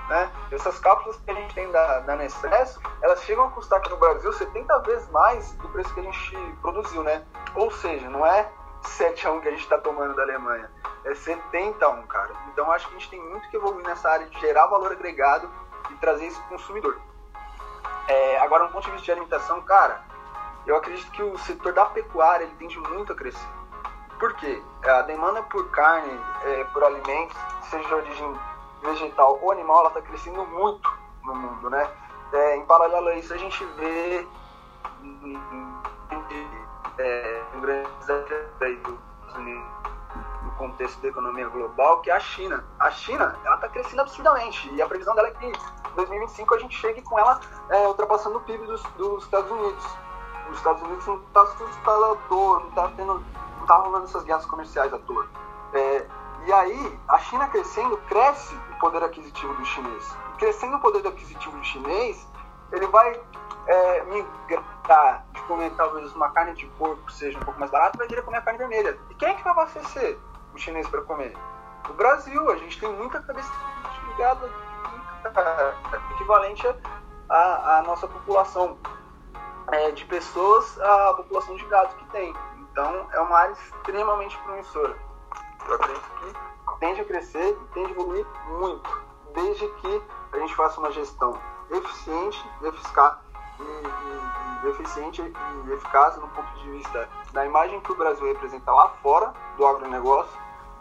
[0.08, 0.30] Né?
[0.50, 3.96] Essas cápsulas que a gente tem da, da Nespresso, elas chegam a custar aqui no
[3.96, 7.24] Brasil 70 vezes mais do preço que a gente produziu, né?
[7.54, 8.50] Ou seja, não é
[8.82, 10.70] 7 a 1 que a gente está tomando da Alemanha,
[11.04, 12.32] é 70 a 1, cara.
[12.48, 15.48] Então acho que a gente tem muito que evoluir nessa área de gerar valor agregado
[15.90, 17.00] e trazer isso para o consumidor.
[18.08, 20.04] É, agora, no ponto de vista de alimentação, cara,
[20.66, 23.48] eu acredito que o setor da pecuária ele tende muito a crescer.
[24.18, 24.62] Por quê?
[24.84, 27.36] A demanda por carne, é, por alimentos,
[27.68, 28.38] seja de origem
[28.82, 30.88] vegetal ou animal, ela está crescendo muito
[31.24, 31.88] no mundo, né?
[32.32, 34.26] É, em paralelo a isso, a gente vê
[36.98, 38.98] é, um grande desafio
[40.42, 42.64] no contexto da economia global, que é a China.
[42.78, 45.52] A China, ela está crescendo absurdamente e a previsão dela é que em
[45.96, 49.84] 2025 a gente chegue com ela é, ultrapassando o PIB dos, dos Estados Unidos.
[50.50, 53.24] Os Estados Unidos não está assustado à toa, não está tendo,
[53.58, 55.26] não tá rolando essas guerras comerciais à toa.
[55.72, 56.06] É,
[56.46, 60.16] e aí, a China crescendo, cresce o poder aquisitivo do chinês.
[60.38, 62.26] crescendo o poder aquisitivo do chinês,
[62.72, 63.20] ele vai
[63.66, 68.08] é, migrar de comer talvez uma carne de porco seja um pouco mais barata, vai
[68.08, 68.98] querer comer a carne vermelha.
[69.10, 70.18] E quem é que vai abastecer
[70.52, 71.36] o chinês para comer?
[71.88, 73.50] O Brasil, a gente tem muita cabeça
[74.08, 74.50] de gado
[76.14, 76.66] equivalente
[77.28, 78.76] à nossa população
[79.70, 82.34] é, de pessoas à população de gado que tem.
[82.58, 84.96] Então é uma área extremamente promissora.
[85.68, 89.02] Eu acredito que tende a crescer e tende a evoluir muito,
[89.34, 91.38] desde que a gente faça uma gestão
[91.70, 93.18] eficiente, eficaz,
[93.58, 98.26] e, e, e, eficiente e eficaz no ponto de vista da imagem que o Brasil
[98.26, 100.36] representa lá fora do agronegócio,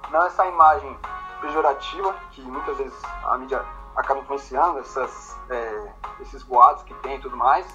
[0.09, 0.97] não essa imagem
[1.39, 3.63] pejorativa que muitas vezes a mídia
[3.95, 7.65] acaba influenciando, essas, é, esses boatos que tem e tudo mais,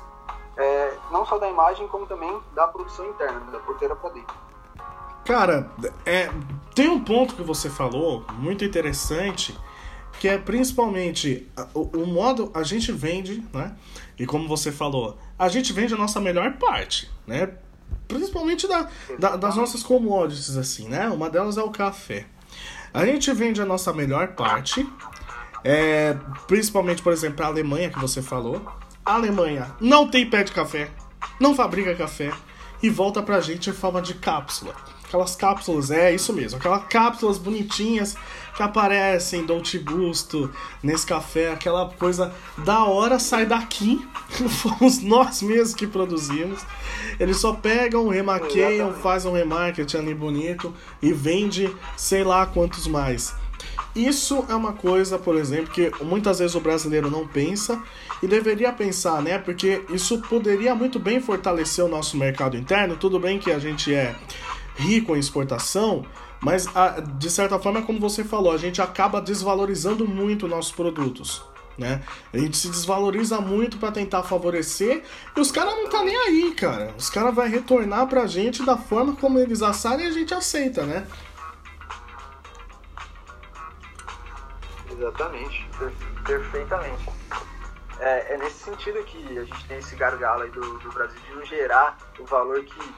[0.56, 4.36] é, não só da imagem, como também da produção interna, da porteira para dentro.
[5.24, 5.70] Cara,
[6.04, 6.30] é,
[6.74, 9.58] tem um ponto que você falou muito interessante,
[10.20, 13.74] que é principalmente o, o, modo a gente vende, né?
[14.18, 17.52] E como você falou, a gente vende a nossa melhor parte, né?
[18.06, 18.88] Principalmente da,
[19.18, 21.08] da, das nossas commodities, assim, né?
[21.08, 22.26] Uma delas é o café.
[22.94, 24.88] A gente vende a nossa melhor parte,
[25.64, 26.16] é,
[26.46, 28.62] principalmente, por exemplo, a Alemanha, que você falou.
[29.06, 30.90] A Alemanha não tem pé de café,
[31.38, 32.32] não fabrica café
[32.82, 34.74] e volta pra gente em forma de cápsula.
[35.04, 38.16] Aquelas cápsulas, é isso mesmo, aquelas cápsulas bonitinhas
[38.56, 44.04] que aparecem, Dolce Gusto, nesse café, aquela coisa da hora sai daqui,
[44.60, 46.66] fomos nós mesmos que produzimos.
[47.20, 53.32] Eles só pegam, remaqueiam, fazem um remarketing ali bonito e vende sei lá quantos mais.
[53.94, 57.82] Isso é uma coisa, por exemplo, que muitas vezes o brasileiro não pensa
[58.22, 59.38] e deveria pensar, né?
[59.38, 62.96] Porque isso poderia muito bem fortalecer o nosso mercado interno.
[62.96, 64.14] Tudo bem que a gente é
[64.76, 66.04] rico em exportação,
[66.40, 66.66] mas
[67.18, 71.42] de certa forma, como você falou, a gente acaba desvalorizando muito nossos produtos.
[71.78, 72.02] Né?
[72.32, 75.02] A gente se desvaloriza muito para tentar favorecer
[75.36, 76.94] e os caras não tá nem aí, cara.
[76.98, 80.86] Os caras vai retornar pra gente da forma como eles assarem e a gente aceita,
[80.86, 81.06] né?
[84.96, 85.68] Exatamente,
[86.24, 87.10] perfeitamente.
[87.98, 91.34] É, é, nesse sentido que a gente tem esse gargalo aí do, do Brasil de
[91.34, 92.94] não gerar o valor que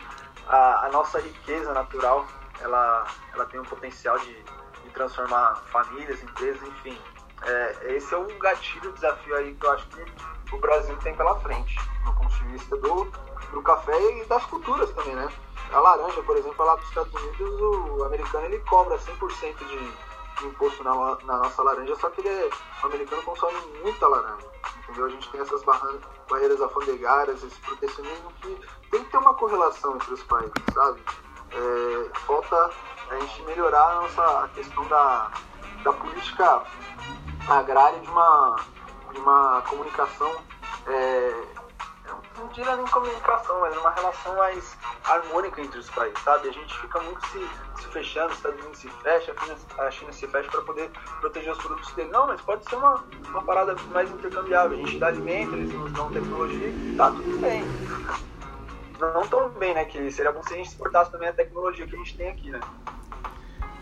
[0.48, 2.26] a, a, nossa riqueza natural
[2.60, 6.98] ela, ela tem um potencial de, de transformar famílias, empresas, enfim.
[7.44, 11.14] É, esse é o gatilho, o desafio aí que eu acho que o Brasil tem
[11.14, 13.04] pela frente consumo ponto de vista do,
[13.52, 15.28] do café e das culturas também, né?
[15.72, 20.07] A laranja, por exemplo, lá nos Estados Unidos, o americano ele cobra 100% de, de
[20.46, 22.50] imposto na, na, nossa laranja, só que ele é,
[22.82, 24.46] o americano consome muita laranja,
[24.78, 25.06] entendeu?
[25.06, 25.62] A gente tem essas
[26.28, 31.02] barreiras alfandegárias, esse protecionismo que tem que ter uma correlação entre os países, sabe?
[31.50, 32.70] É, falta
[33.10, 35.30] a gente melhorar a nossa a questão da,
[35.82, 36.62] da política
[37.48, 38.56] agrária de uma,
[39.12, 40.30] de uma comunicação
[40.86, 41.57] é,
[42.38, 46.48] não diria nem comunicação, mas uma relação mais harmônica entre os países, sabe?
[46.48, 47.48] A gente fica muito se,
[47.80, 49.34] se fechando, os Estados Unidos se fecha,
[49.78, 52.10] a China se fecha para poder proteger os produtos dele.
[52.10, 54.78] Não, mas pode ser uma, uma parada mais intercambiável.
[54.78, 57.64] A gente dá alimento, eles nos dão tecnologia, tá tudo bem.
[59.00, 59.84] Não tão bem, né?
[59.84, 62.50] Que seria bom se a gente exportasse também a tecnologia que a gente tem aqui,
[62.50, 62.60] né?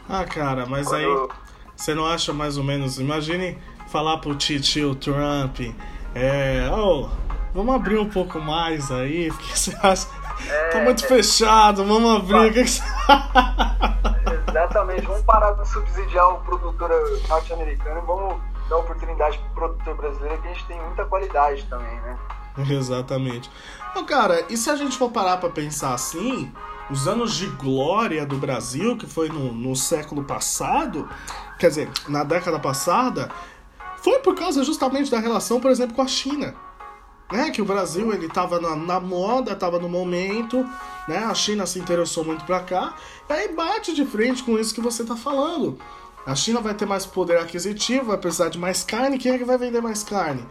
[0.09, 0.97] Ah, cara, mas Quando...
[0.97, 1.29] aí
[1.75, 2.99] você não acha mais ou menos.
[2.99, 5.61] Imagine falar pro tio Trump,
[6.15, 6.69] é.
[6.71, 7.09] Oh,
[7.57, 10.07] vamos abrir um pouco mais aí, porque você acha.
[10.47, 11.09] É, tá muito é...
[11.09, 12.51] fechado, vamos abrir.
[12.51, 12.83] O que, você...
[14.49, 16.91] Exatamente, vamos parar de subsidiar o produtor
[17.29, 22.01] norte-americano e vamos dar oportunidade pro produtor brasileiro que a gente tem muita qualidade também,
[22.03, 22.19] né?
[22.71, 23.51] Exatamente.
[23.91, 26.53] Então, cara, e se a gente for parar pra pensar assim,
[26.91, 31.09] os anos de glória do Brasil, que foi no, no século passado,
[31.59, 33.31] quer dizer, na década passada,
[33.99, 36.55] foi por causa justamente da relação, por exemplo, com a China.
[37.31, 40.65] Né, que o Brasil ele estava na, na, moda, estava no momento,
[41.09, 42.95] né, a China se interessou muito para cá,
[43.29, 45.77] e aí bate de frente com isso que você está falando.
[46.25, 49.45] A China vai ter mais poder aquisitivo, vai precisar de mais carne, quem é que
[49.45, 50.47] vai vender mais carne?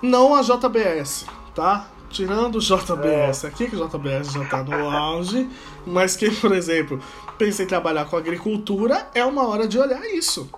[0.00, 1.88] Não a JBS, tá?
[2.10, 5.48] Tirando o JBS aqui, que o JBS já está no auge,
[5.86, 7.00] mas quem, por exemplo,
[7.38, 10.50] pensa em trabalhar com agricultura, é uma hora de olhar isso,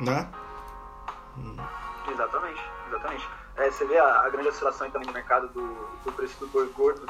[0.00, 0.28] né?
[2.12, 3.33] Exatamente, exatamente.
[3.56, 5.62] É, você vê a, a, grande oscilação também no mercado do,
[6.04, 7.06] do preço do boi gordo,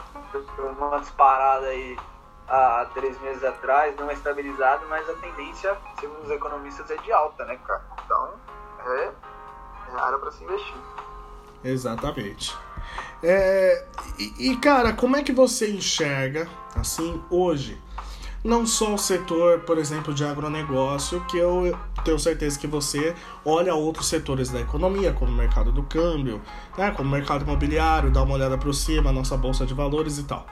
[0.59, 1.97] uma disparada aí
[2.47, 7.13] há três meses atrás, não é estabilizado, mas a tendência, segundo os economistas, é de
[7.13, 7.83] alta, né, cara?
[8.05, 8.35] Então,
[8.87, 10.77] é, é área para se investir.
[11.65, 12.55] Exatamente.
[13.23, 13.87] É,
[14.19, 17.81] e, e, cara, como é que você enxerga, assim, hoje,
[18.45, 23.75] não só o setor, por exemplo, de agronegócio, que eu tenho certeza que você olha
[23.75, 26.43] outros setores da economia, como o mercado do câmbio,
[26.77, 30.19] né, como o mercado imobiliário, dá uma olhada por cima, a nossa bolsa de valores
[30.19, 30.45] e tal.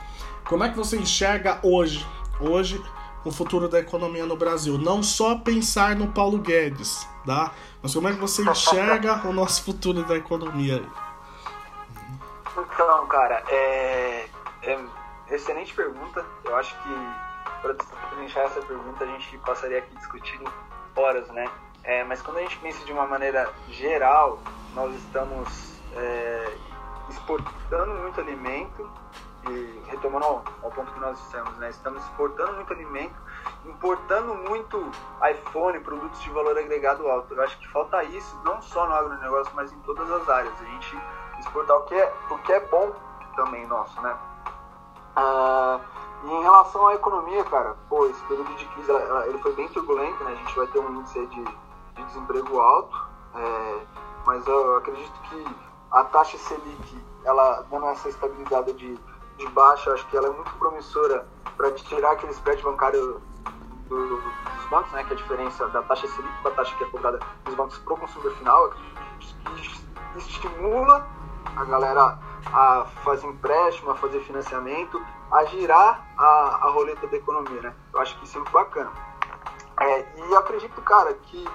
[0.49, 2.05] Como é que você enxerga hoje,
[2.41, 2.83] hoje,
[3.27, 4.79] o futuro da economia no Brasil?
[4.79, 7.53] Não só pensar no Paulo Guedes, tá?
[7.83, 10.89] Mas como é que você enxerga o nosso futuro da economia aí?
[12.57, 14.29] Então, cara, é,
[14.63, 14.79] é
[15.31, 16.25] excelente pergunta.
[16.45, 17.32] Eu acho que
[17.63, 17.75] para
[18.17, 20.53] deixar essa pergunta a gente passaria aqui discutindo
[20.97, 21.49] horas, né?
[21.85, 24.39] É, mas quando a gente pensa de uma maneira geral,
[24.75, 26.57] nós estamos é,
[27.09, 28.91] exportando muito alimento
[29.49, 31.71] e retomando ao, ao, ponto que nós dissemos, né?
[31.71, 33.15] Estamos exportando muito alimento,
[33.65, 34.91] importando muito
[35.31, 37.35] iPhone, produtos de valor agregado alto.
[37.35, 40.55] Eu acho que falta isso, não só no agronegócio, mas em todas as áreas.
[40.61, 40.99] A gente
[41.41, 42.93] exportar o que é, o que é bom
[43.35, 44.17] também nosso, né?
[45.17, 45.81] Ah,
[46.25, 48.93] em relação à economia, cara, pô, esse período de crise
[49.27, 50.33] ele foi bem turbulento, né?
[50.33, 52.97] A gente vai ter um índice de, de desemprego alto,
[53.35, 53.87] é,
[54.25, 55.45] mas eu acredito que
[55.91, 58.99] a taxa Selic, ela dando essa estabilidade de,
[59.37, 63.21] de baixa, acho que ela é muito promissora para tirar aquele spread bancário
[63.89, 65.03] do, do, dos bancos, né?
[65.05, 67.79] Que é a diferença da taxa Selic para a taxa que é cobrada dos bancos
[67.79, 71.07] para o consumidor final, que estimula
[71.57, 77.61] a galera a fazer empréstimo, a fazer financiamento, a girar a, a roleta da economia,
[77.61, 77.75] né?
[77.93, 78.91] Eu acho que isso é muito bacana.
[79.81, 81.49] É, e acredito, cara, que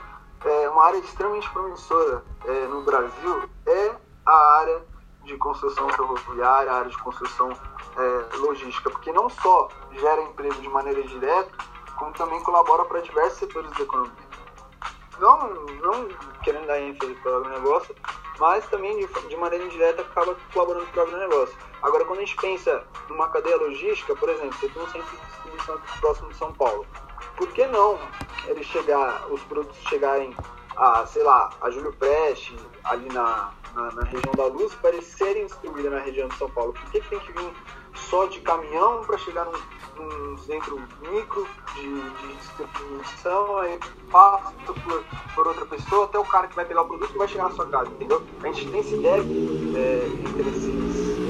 [0.46, 3.96] é, uma área extremamente promissora é, no Brasil é
[4.26, 4.86] a área
[5.24, 10.70] de construção ferroviária, a área de construção é, logística, porque não só gera emprego de
[10.70, 11.52] maneira direta,
[11.98, 14.27] como também colabora para diversos setores da economia.
[15.20, 16.08] Não, não
[16.44, 17.96] querendo dar ênfase para o negócio,
[18.40, 21.56] mas também de, de maneira indireta acaba colaborando para o negócio.
[21.82, 25.26] Agora, quando a gente pensa numa cadeia logística, por exemplo, você tem um centro de
[25.26, 26.86] distribuição próximo de São Paulo.
[27.36, 28.00] Por que não
[28.48, 30.36] ele chegar, os produtos chegarem
[30.76, 35.06] a, sei lá, a Júlio Preste, ali na, na, na, região da Luz, para eles
[35.06, 36.74] serem distribuídos na região de São Paulo?
[36.74, 37.54] Por que, que tem que vir
[37.96, 39.60] só de caminhão para chegar num,
[40.04, 43.80] num, centro micro de, de distribuição, aí
[44.12, 45.04] passa por,
[45.36, 47.56] por outra pessoa até o cara que vai pegar o produto e vai chegar na
[47.56, 48.26] sua casa, entendeu?
[48.44, 49.26] A gente tem esse gap
[49.76, 50.50] é, entre,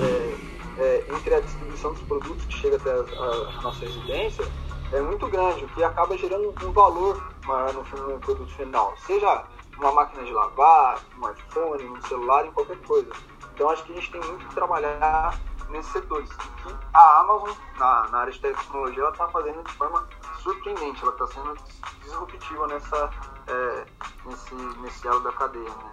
[0.03, 4.45] é, é, entre a distribuição dos produtos que chega até a, a, nossa residência
[4.93, 9.45] é muito grande, o que acaba gerando um valor maior no, no produto final, seja
[9.77, 13.11] uma máquina de lavar, um iPhone, um celular, em qualquer coisa.
[13.53, 15.39] Então acho que a gente tem muito que trabalhar
[15.69, 16.29] nesses setores.
[16.29, 20.07] E a Amazon, na, na área de tecnologia, ela está fazendo de forma
[20.41, 21.55] surpreendente, ela está sendo
[22.01, 23.09] disruptiva nessa,
[23.47, 23.85] é,
[24.25, 25.91] nesse, nesse elo da cadeia, né?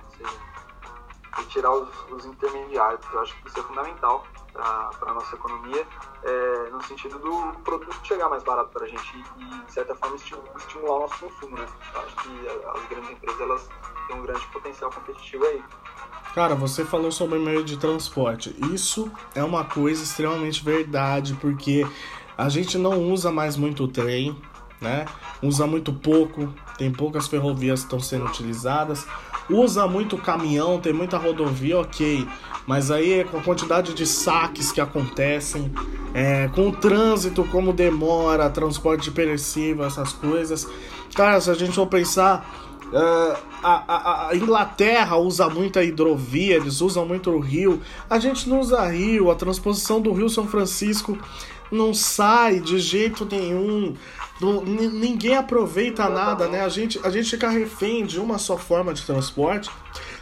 [1.37, 3.05] Retirar os, os intermediários.
[3.13, 5.87] Eu acho que isso é fundamental para a nossa economia,
[6.23, 10.15] é, no sentido do produto chegar mais barato para a gente e, de certa forma,
[10.15, 11.57] estimular o nosso consumo.
[11.59, 11.67] Né?
[11.95, 13.69] Acho que as grandes empresas elas
[14.07, 15.65] têm um grande potencial competitivo aí.
[16.35, 18.55] Cara, você falou sobre meio de transporte.
[18.73, 21.87] Isso é uma coisa extremamente verdade, porque
[22.37, 24.37] a gente não usa mais muito trem,
[24.81, 25.07] né?
[25.41, 29.07] Usa muito pouco, tem poucas ferrovias que estão sendo utilizadas.
[29.49, 32.27] Usa muito caminhão, tem muita rodovia, ok.
[32.67, 35.73] Mas aí com a quantidade de saques que acontecem,
[36.13, 40.67] é, com o trânsito, como demora, transporte de perecível, essas coisas.
[41.15, 46.81] Cara, se a gente for pensar, uh, a, a, a, Inglaterra usa muita hidrovia, eles
[46.81, 47.83] usam muito o rio.
[48.09, 51.19] A gente não usa rio, a transposição do Rio São Francisco
[51.71, 53.97] não sai de jeito nenhum.
[54.41, 56.63] ninguém aproveita nada, né?
[56.65, 59.71] A gente, a gente fica refém de uma só forma de transporte.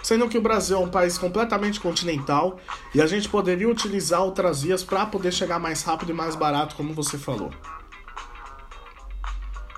[0.03, 2.59] Sendo que o Brasil é um país completamente continental
[2.95, 6.75] e a gente poderia utilizar outras vias para poder chegar mais rápido e mais barato,
[6.75, 7.51] como você falou.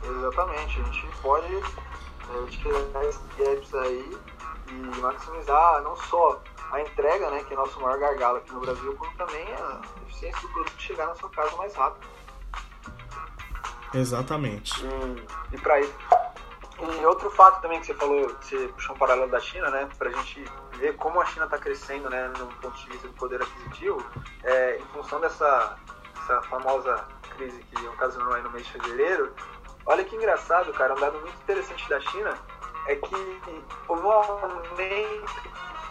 [0.03, 1.47] Exatamente, a gente pode
[2.35, 4.18] é, utilizar esses gaps aí
[4.68, 8.97] e maximizar não só a entrega, né, que é nosso maior gargalo aqui no Brasil,
[8.97, 12.07] como também a eficiência do produto chegar na sua casa mais rápido.
[13.93, 14.72] Exatamente.
[14.85, 15.95] E, e para isso
[16.80, 20.11] e outro fato também que você falou, você puxou um paralelo da China, né, para
[20.11, 23.41] a gente ver como a China está crescendo, né, no ponto de vista do poder
[23.41, 24.05] aquisitivo,
[24.43, 25.78] é, em função dessa,
[26.14, 27.07] dessa famosa
[27.37, 29.32] crise que ocasionou aí no mês de fevereiro.
[29.87, 32.39] Olha que engraçado, cara, um dado muito interessante da China
[32.87, 33.14] é que
[33.89, 35.35] houve um aumento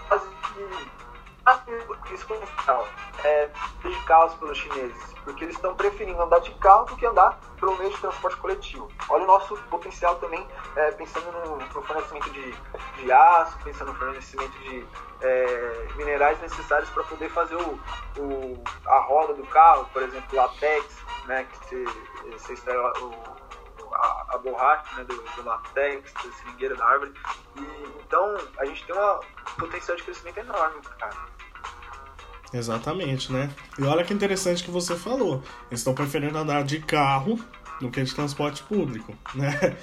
[0.07, 2.87] quase que exponencial
[3.23, 3.49] é,
[3.81, 7.89] prejudicados pelos chineses, porque eles estão preferindo andar de carro do que andar pelo meio
[7.91, 8.89] de transporte coletivo.
[9.09, 12.55] Olha o nosso potencial também, é, pensando no, no, fornecimento de,
[12.97, 14.85] de aço, pensando no fornecimento de
[15.21, 17.79] é, minerais necessários para poder fazer o,
[18.19, 21.85] o, a roda do carro, por exemplo, latex, né, que você,
[22.31, 23.42] você extrai o,
[23.95, 27.13] a, a, borracha né, do, do latex, da seringueira da árvore.
[27.57, 29.19] E, então, a gente tem um
[29.57, 31.15] potencial de crescimento enorme, cara.
[32.53, 33.49] Exatamente, né?
[33.79, 35.43] E olha que interessante que você falou.
[35.71, 37.39] Eles estão preferindo andar de carro
[37.81, 39.77] do que de transporte público, né?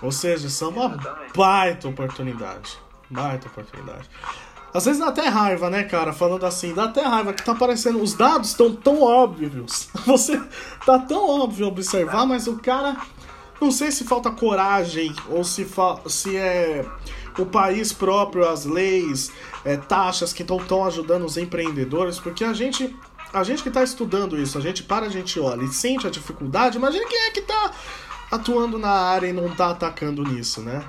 [0.00, 1.32] Ou seja, isso é uma Exatamente.
[1.36, 2.78] baita oportunidade.
[3.10, 4.08] Baita oportunidade.
[4.72, 6.12] Às vezes dá até raiva, né, cara?
[6.12, 8.02] Falando assim, dá até raiva que tá aparecendo.
[8.02, 9.88] Os dados estão tão óbvios.
[10.06, 10.40] Você
[10.84, 12.96] tá tão óbvio observar, mas o cara.
[13.60, 15.68] Não sei se falta coragem ou se,
[16.06, 16.84] se é
[17.38, 19.32] o país próprio, as leis,
[19.64, 22.96] é, taxas que estão ajudando os empreendedores, porque a gente
[23.32, 26.10] a gente que está estudando isso, a gente para, a gente olha e sente a
[26.10, 27.72] dificuldade, imagina quem é que está
[28.30, 30.82] atuando na área e não está atacando nisso, né?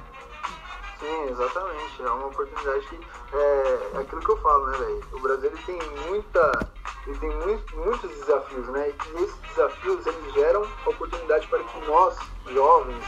[0.99, 2.01] Sim, exatamente.
[2.01, 2.99] É uma oportunidade que
[3.33, 5.05] é, é aquilo que eu falo, né, velho?
[5.13, 6.69] O Brasil ele tem muita.
[7.09, 8.89] Ele tem muito, muitos desafios, né?
[8.89, 12.15] E esses desafios eles geram oportunidade para que nós,
[12.51, 13.03] jovens,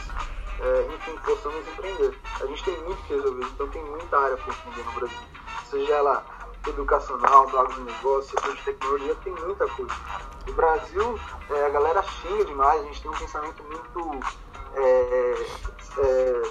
[0.60, 2.18] é, enfim, possamos empreender.
[2.42, 5.20] A gente tem muito que resolver, então tem muita área para empreender no Brasil.
[5.70, 6.26] Seja ela
[6.68, 9.94] educacional, do agronegócio, de tecnologia, tem muita coisa.
[10.48, 11.20] No Brasil,
[11.52, 14.20] é, a galera xinga demais, a gente tem um pensamento muito
[14.74, 15.46] é,
[16.00, 16.42] é,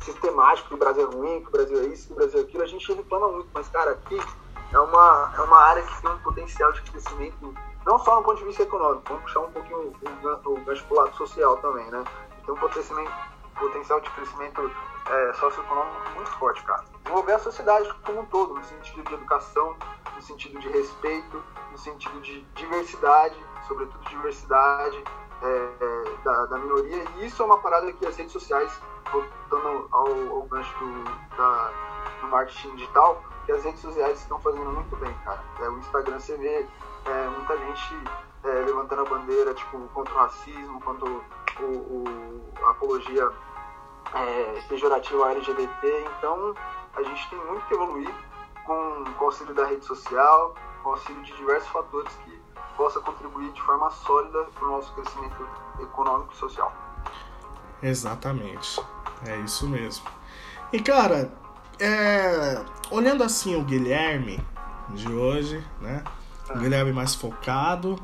[0.00, 2.42] sistemático que o Brasil é ruim, que o Brasil é isso, que o Brasil é
[2.42, 2.62] aquilo.
[2.62, 4.18] A gente reclama muito, mas, cara, aqui
[4.72, 7.54] é uma, é uma área que tem um potencial de crescimento,
[7.86, 10.96] não só no ponto de vista econômico, vamos puxar um pouquinho o, o gancho pro
[10.96, 12.04] lado social também, né?
[12.44, 13.04] Tem um potencial,
[13.54, 14.70] potencial de crescimento
[15.08, 16.84] é, socioeconômico muito forte, cara.
[17.06, 19.76] Envolver a sociedade como um todo, no sentido de educação,
[20.14, 23.36] no sentido de respeito, no sentido de diversidade,
[23.68, 25.04] sobretudo diversidade
[25.42, 27.04] é, é, da, da, minoria.
[27.16, 28.80] E isso é uma parada que as redes sociais,
[29.12, 31.04] voltando ao, ao gancho do,
[31.36, 31.70] da,
[32.20, 35.42] do marketing digital, que as redes sociais estão fazendo muito bem, cara.
[35.60, 36.66] É, o Instagram você vê
[37.04, 38.04] é, muita gente
[38.44, 41.22] é, levantando a bandeira tipo, contra o racismo, contra o,
[41.62, 42.04] o,
[42.64, 43.30] a apologia
[44.14, 46.04] é, pejorativa LGBT.
[46.18, 46.54] Então,
[46.94, 48.14] a gente tem muito que evoluir
[48.64, 52.40] com, com o auxílio da rede social, com o auxílio de diversos fatores que
[52.76, 55.48] possa contribuir de forma sólida para o nosso crescimento
[55.80, 56.72] econômico e social.
[57.82, 58.84] Exatamente,
[59.26, 60.06] é isso mesmo.
[60.72, 61.30] E cara,
[61.78, 62.60] é,
[62.90, 64.40] olhando assim o Guilherme
[64.90, 66.02] de hoje, né?
[66.50, 67.98] O Guilherme mais focado,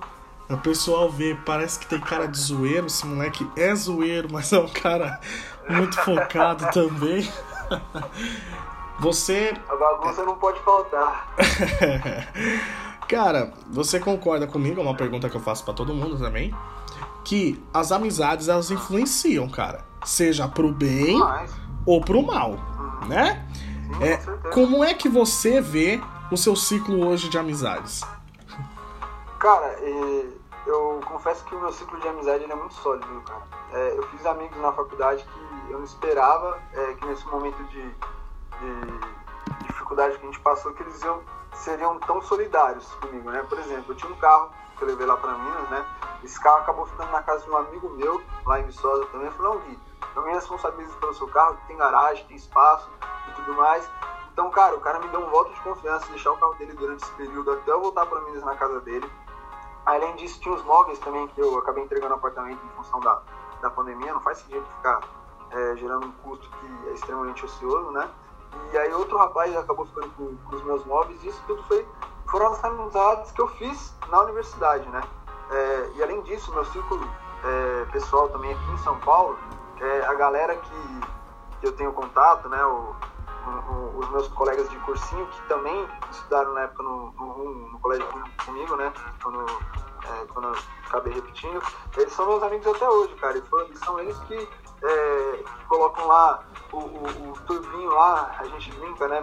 [0.49, 4.59] o pessoal vê, parece que tem cara de zoeiro, esse moleque é zoeiro, mas é
[4.59, 5.21] um cara
[5.68, 7.31] muito focado também.
[8.99, 9.55] Você.
[9.68, 11.35] A bagunça não pode faltar.
[13.09, 14.81] Cara, você concorda comigo?
[14.81, 16.55] É uma pergunta que eu faço para todo mundo também.
[17.25, 19.85] Que as amizades elas influenciam, cara.
[20.05, 21.51] Seja pro bem Mas...
[21.85, 22.57] ou pro mal.
[23.07, 23.46] Né?
[24.01, 24.16] É,
[24.51, 28.03] como é que você vê o seu ciclo hoje de amizades?
[29.38, 29.78] Cara,
[30.66, 33.42] eu confesso que o meu ciclo de amizade é muito sólido, cara.
[33.72, 37.82] É, eu fiz amigos na faculdade que eu não esperava é, que nesse momento de,
[37.82, 41.20] de dificuldade que a gente passou, que eles iam
[41.55, 43.44] seriam tão solidários comigo, né?
[43.48, 45.86] Por exemplo, eu tinha um carro que eu levei lá para Minas, né?
[46.22, 49.26] Esse carro acabou ficando na casa de um amigo meu, lá em Viçosa também.
[49.26, 49.78] Eu falei, não, Gui,
[50.15, 52.91] eu me responsabilizo pelo seu carro, tem garagem, tem espaço
[53.29, 53.89] e tudo mais.
[54.33, 57.03] Então, cara, o cara me deu um voto de confiança, deixar o carro dele durante
[57.03, 59.11] esse período até eu voltar para Minas na casa dele.
[59.85, 63.23] Além disso, tinha os móveis também que eu acabei entregando apartamento em função da,
[63.61, 64.13] da pandemia.
[64.13, 65.01] Não faz sentido ficar
[65.51, 68.09] é, gerando um custo que é extremamente ocioso, né?
[68.73, 71.87] E aí outro rapaz acabou ficando com, com os meus móveis, e isso tudo foi,
[72.31, 75.03] foram as amizades que eu fiz na universidade, né?
[75.51, 77.09] É, e além disso, meu círculo
[77.45, 79.39] é, pessoal também aqui em São Paulo,
[79.81, 81.01] é, a galera que,
[81.61, 82.62] que eu tenho contato, né?
[82.64, 82.95] O,
[83.47, 88.07] o, os meus colegas de cursinho que também estudaram na época no, no, no colégio
[88.45, 88.93] comigo, né?
[89.22, 90.57] Quando, é, quando eu
[90.87, 91.62] acabei repetindo,
[91.97, 93.39] eles são meus amigos até hoje, cara.
[93.39, 94.49] E foram, são eles que
[94.83, 99.22] é, colocam lá o, o, o, turbinho lá, a gente brinca, né?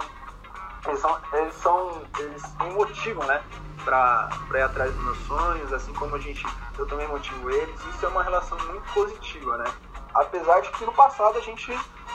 [0.88, 3.44] Eles são, eles são, eles me motivam, né?
[3.84, 6.46] Pra, pra ir atrás dos meus sonhos, assim como a gente,
[6.78, 7.86] eu também motivo eles.
[7.86, 9.66] Isso é uma relação muito positiva, né?
[10.14, 11.72] Apesar de que no passado a gente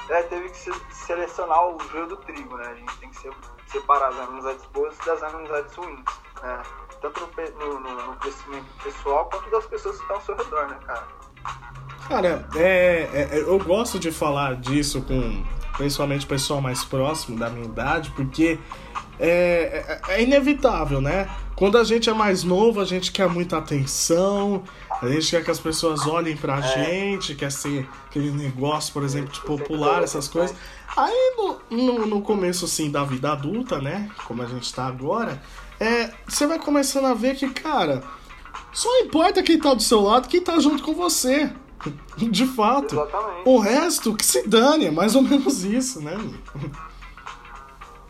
[0.09, 2.68] é, teve que se, selecionar o joio do trigo, né?
[2.68, 3.30] A gente tem que se,
[3.66, 6.05] separar as amizades boas das amizades ruins,
[6.43, 6.62] né?
[7.01, 7.28] Tanto
[7.59, 11.07] no, no, no crescimento pessoal quanto das pessoas que estão ao seu redor, né, cara?
[12.09, 15.45] Cara, é, é, é, eu gosto de falar disso com
[15.76, 18.59] principalmente o pessoal mais próximo da minha idade, porque
[19.18, 21.28] é, é, é, inevitável, né?
[21.62, 24.64] Quando a gente é mais novo, a gente quer muita atenção,
[25.00, 26.62] a gente quer que as pessoas olhem pra é.
[26.62, 30.56] gente, quer ser aquele negócio, por exemplo, de popular, essas coisas.
[30.96, 34.10] Aí no, no, no, começo assim da vida adulta, né?
[34.26, 35.40] Como a gente tá agora,
[35.78, 38.02] é, você vai começando a ver que, cara,
[38.72, 41.48] só importa quem tá do seu lado, quem tá junto com você.
[42.18, 42.96] De fato.
[42.96, 43.42] Exatamente.
[43.44, 46.18] O resto que se dane, é mais ou menos isso, né?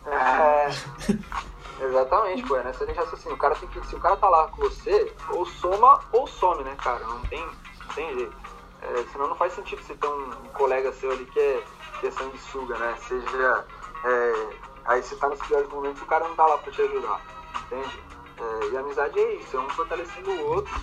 [0.07, 0.71] É.
[1.79, 3.35] Exatamente, pô, é nessa linha de raciocínio.
[3.35, 3.87] O cara tem que.
[3.87, 7.03] Se o cara tá lá com você, ou soma ou some, né, cara?
[7.05, 8.35] Não tem, não tem jeito.
[8.81, 11.63] É, senão não faz sentido você ter um, colega seu ali que é,
[11.99, 12.95] que é sanguessuga, né?
[13.07, 13.65] Seja.
[14.05, 16.81] É, aí você tá nos piores momentos e o cara não tá lá pra te
[16.81, 17.21] ajudar.
[17.65, 18.03] Entende?
[18.37, 20.73] É, e a amizade é isso, é um fortalecendo o outro,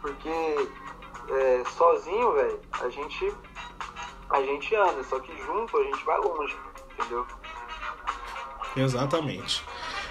[0.00, 0.70] porque
[1.30, 3.34] é, sozinho, velho, a gente,
[4.30, 6.56] a gente anda, só que junto a gente vai longe,
[6.92, 7.26] entendeu?
[8.76, 9.64] Exatamente.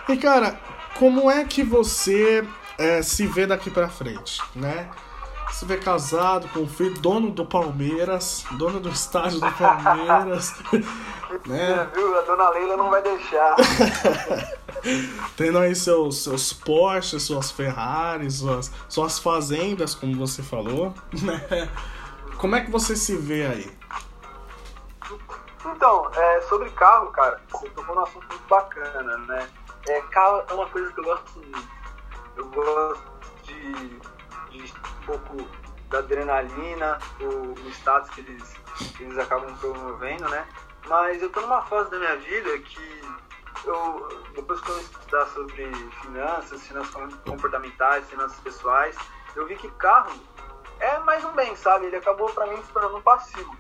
[0.10, 0.60] E cara,
[0.97, 2.47] como é que você
[2.78, 4.89] é, se vê daqui pra frente, né?
[5.51, 10.53] Se vê casado com um filho, dono do Palmeiras, dono do estádio do Palmeiras.
[11.45, 11.89] né?
[11.93, 12.18] Viu?
[12.20, 13.55] A dona Leila não vai deixar.
[15.36, 20.93] Tendo aí seus, seus Porsches, suas Ferraris, suas, suas fazendas, como você falou.
[21.22, 21.70] Né?
[22.38, 23.78] Como é que você se vê aí?
[25.66, 29.47] Então, é, sobre carro, cara, você tocou num assunto muito bacana, né?
[29.88, 31.70] É, carro é uma coisa que eu gosto muito.
[32.36, 33.04] Eu gosto
[33.44, 34.00] de,
[34.50, 35.48] de um pouco
[35.90, 38.54] da adrenalina, o, o status que eles,
[38.96, 40.48] que eles acabam promovendo, né?
[40.88, 43.02] Mas eu tô numa fase da minha vida que
[43.66, 45.72] eu, depois que eu estudar sobre
[46.02, 48.96] finanças, finanças comportamentais, finanças pessoais,
[49.36, 50.12] eu vi que carro
[50.80, 51.86] é mais um bem, sabe?
[51.86, 53.56] Ele acabou para mim se tornando um passivo.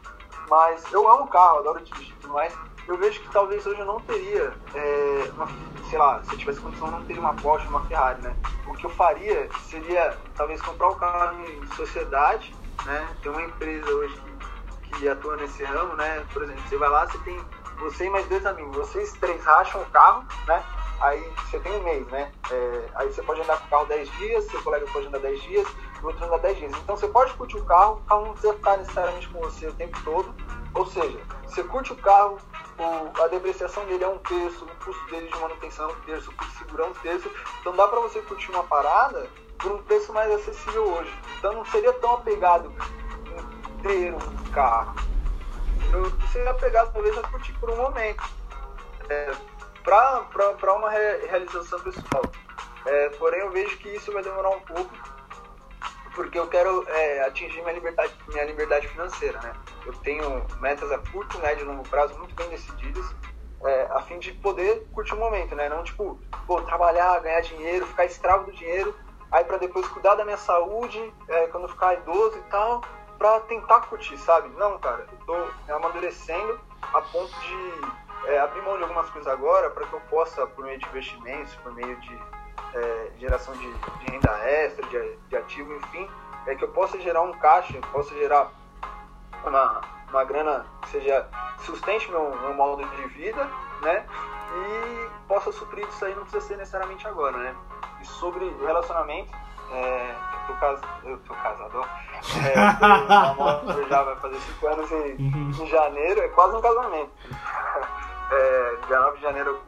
[0.49, 2.53] Mas eu amo carro, adoro dirigir e tudo mais.
[2.87, 5.47] Eu vejo que talvez hoje eu não teria, é, uma,
[5.89, 8.33] sei lá, se eu tivesse condição, eu não teria uma Porsche, uma Ferrari, né?
[8.65, 13.07] O que eu faria seria talvez comprar um carro em sociedade, né?
[13.21, 14.15] Tem uma empresa hoje
[14.83, 16.25] que, que atua nesse ramo, né?
[16.31, 17.37] Por exemplo, você vai lá, você tem
[17.79, 20.63] você e mais dois amigos, vocês três racham o carro, né?
[21.01, 22.31] Aí você tem um mês, né?
[22.49, 25.41] É, aí você pode andar com o carro 10 dias, seu colega pode andar 10
[25.43, 25.67] dias,
[25.99, 26.71] e o outro anda 10 dias.
[26.83, 29.73] Então você pode curtir o carro, o carro não precisa ficar necessariamente com você o
[29.73, 30.33] tempo todo.
[30.73, 32.37] Ou seja, você curte o carro,
[32.77, 36.29] o, a depreciação dele é um terço, o custo dele de manutenção é um terço,
[36.29, 37.31] o custo de segurança é um terço.
[37.61, 39.27] Então dá pra você curtir uma parada
[39.57, 41.13] por um preço mais acessível hoje.
[41.37, 42.71] Então não seria tão apegado
[43.25, 44.95] em ter um carro
[45.93, 48.23] eu seria apegado talvez a curtir por um momento.
[49.09, 49.31] É,
[49.83, 52.23] para uma re realização pessoal.
[52.85, 54.91] É, porém, eu vejo que isso vai demorar um pouco,
[56.17, 59.39] porque eu quero é, atingir minha liberdade, minha liberdade financeira.
[59.39, 59.53] Né?
[59.85, 63.05] Eu tenho metas a curto, médio e longo prazo muito bem decididas.
[63.63, 65.69] é, a fim de poder curtir o momento, né?
[65.69, 68.95] Não tipo, pô, trabalhar, ganhar dinheiro, ficar escravo do dinheiro,
[69.31, 72.83] aí para depois cuidar da minha saúde, é, quando ficar idoso e tal,
[73.17, 74.49] para tentar curtir, sabe?
[74.57, 79.69] Não, cara, eu tô amadurecendo a ponto de é, abrir mão de algumas coisas agora
[79.71, 82.19] para que eu possa, por meio de investimentos, por meio de
[82.73, 86.09] é, geração de, de, renda extra, de, de ativo, enfim,
[86.45, 88.51] é que eu possa gerar um caixa, possa gerar
[89.43, 91.27] uma, uma grana que seja
[91.59, 93.43] sustente meu, meu modo de vida,
[93.81, 94.05] né?
[94.55, 97.55] E possa suprir isso aí, não precisa ser necessariamente agora, né?
[98.01, 99.31] E sobre relacionamento,
[99.71, 100.81] é, eu, tô cas...
[101.03, 101.85] eu tô casado,
[102.45, 102.53] é,
[103.89, 105.49] já vai fazer 5 anos em, uhum.
[105.49, 107.11] em, janeiro, é quase um casamento.
[108.29, 109.61] É, dia 9 de janeiro eu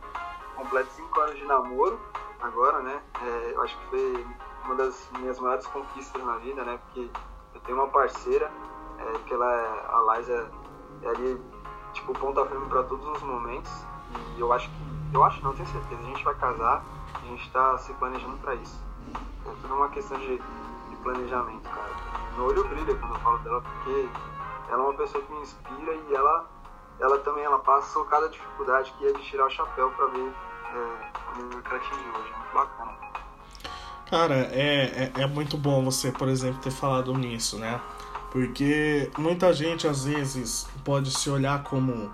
[0.58, 1.98] completo 5 anos de namoro,
[2.42, 3.02] agora, né?
[3.22, 4.28] É, eu acho que foi
[4.66, 6.80] uma das minhas maiores conquistas na vida, né?
[6.86, 7.10] Porque
[7.54, 8.52] eu tenho uma parceira,
[8.98, 10.52] é, que ela é, a Liza,
[11.04, 11.42] é ali,
[11.94, 13.72] tipo, ponta firme para todos os momentos.
[14.36, 16.84] E eu acho que, eu acho não, tenho certeza, a gente vai casar,
[17.16, 18.84] a gente está se planejando para isso.
[19.46, 21.90] É tudo uma questão de, de planejamento, cara.
[22.36, 24.10] Meu olho brilha quando eu falo dela, porque
[24.70, 26.46] ela é uma pessoa que me inspira e ela,
[27.00, 30.34] ela também ela passa cada dificuldade que é de tirar o chapéu para ver
[30.74, 31.10] é.
[31.36, 31.70] Muito.
[34.10, 37.80] Cara, é, é, é muito bom você, por exemplo, ter falado nisso, né?
[38.32, 42.12] Porque muita gente às vezes pode se olhar como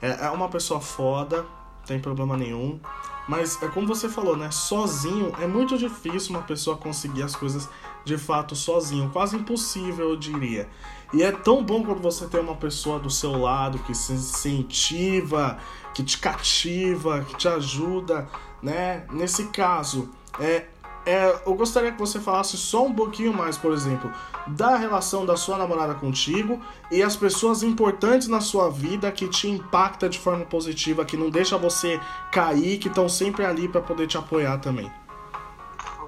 [0.00, 1.44] é, é uma pessoa foda,
[1.86, 2.80] tem problema nenhum,
[3.28, 4.50] mas é como você falou, né?
[4.50, 7.68] Sozinho é muito difícil uma pessoa conseguir as coisas
[8.04, 10.66] de fato sozinho, quase impossível, eu diria.
[11.12, 15.58] E é tão bom quando você tem uma pessoa do seu lado que se incentiva,
[15.94, 18.26] que te cativa, que te ajuda,
[18.62, 19.06] né?
[19.12, 20.08] Nesse caso,
[20.40, 20.66] é
[21.08, 24.12] é, eu gostaria que você falasse só um pouquinho mais, por exemplo,
[24.46, 29.48] da relação da sua namorada contigo e as pessoas importantes na sua vida que te
[29.48, 31.98] impacta de forma positiva, que não deixa você
[32.30, 34.92] cair, que estão sempre ali para poder te apoiar também.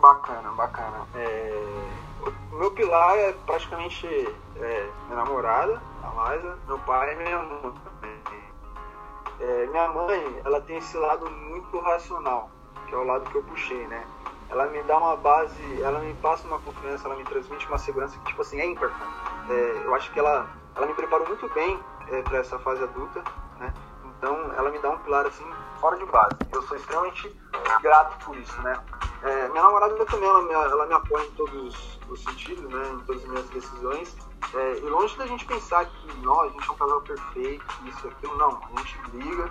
[0.03, 1.07] Bacana, bacana.
[1.15, 1.81] É...
[2.53, 7.73] O meu pilar é praticamente é, minha namorada, a Liza, meu pai e minha mãe.
[9.41, 12.51] É, minha mãe, ela tem esse lado muito racional,
[12.87, 14.05] que é o lado que eu puxei, né?
[14.51, 18.19] Ela me dá uma base, ela me passa uma confiança, ela me transmite uma segurança
[18.19, 18.91] que, tipo assim, é ímpar.
[19.49, 21.79] É, eu acho que ela, ela me preparou muito bem
[22.09, 23.23] é, para essa fase adulta,
[23.59, 23.73] né?
[24.05, 25.47] Então, ela me dá um pilar, assim,
[25.81, 26.37] fora de base.
[26.53, 27.35] Eu sou extremamente
[27.81, 28.79] grato por isso, né?
[29.23, 32.89] É, minha namorada também, ela me, ela me apoia em todos os sentidos, né?
[32.91, 34.17] Em todas as minhas decisões.
[34.53, 38.07] É, e longe da gente pensar que, nós, a gente é um casal perfeito, isso
[38.07, 38.61] e aquilo, não.
[38.75, 39.51] A gente briga,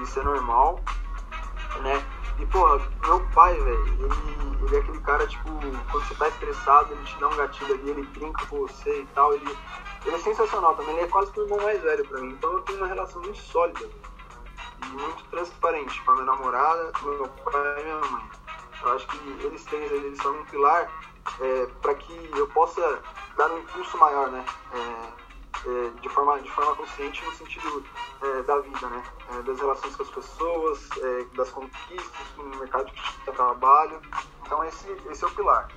[0.00, 0.80] isso é normal,
[1.82, 2.04] né?
[2.38, 5.50] E, porra, meu pai, velho, ele, ele é aquele cara, tipo,
[5.90, 9.06] quando você tá estressado, ele te dá um gatilho ali, ele brinca com você e
[9.14, 9.58] tal, ele,
[10.04, 12.52] ele é sensacional também, ele é quase que o irmão mais velho pra mim, então
[12.52, 13.88] eu tenho uma relação muito sólida
[14.82, 18.30] e muito transparente com a minha namorada, com meu pai e minha mãe.
[18.82, 20.90] Eu acho que eles três, eles são um pilar
[21.40, 23.02] é, para que eu possa
[23.36, 24.44] dar um impulso maior, né?
[24.74, 25.25] É,
[25.64, 27.84] é, de, forma, de forma consciente no sentido
[28.22, 29.02] é, da vida, né?
[29.32, 34.00] É, das relações com as pessoas, é, das conquistas no mercado de trabalho.
[34.44, 35.68] Então esse, esse é o pilar.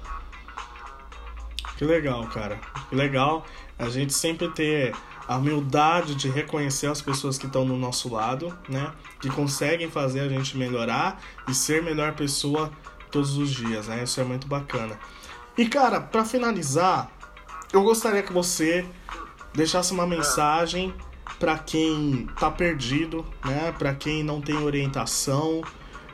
[1.78, 2.60] Que legal, cara.
[2.90, 3.46] Que legal
[3.78, 4.94] a gente sempre ter
[5.28, 8.92] a humildade de reconhecer as pessoas que estão no nosso lado, né?
[9.22, 12.72] Que conseguem fazer a gente melhorar e ser melhor pessoa
[13.12, 14.04] todos os dias, né?
[14.04, 15.00] Isso é muito bacana.
[15.58, 17.12] E cara, para finalizar,
[17.72, 18.86] eu gostaria que você
[19.54, 20.94] deixasse uma mensagem
[21.40, 23.74] para quem tá perdido, né?
[23.78, 25.62] Para quem não tem orientação,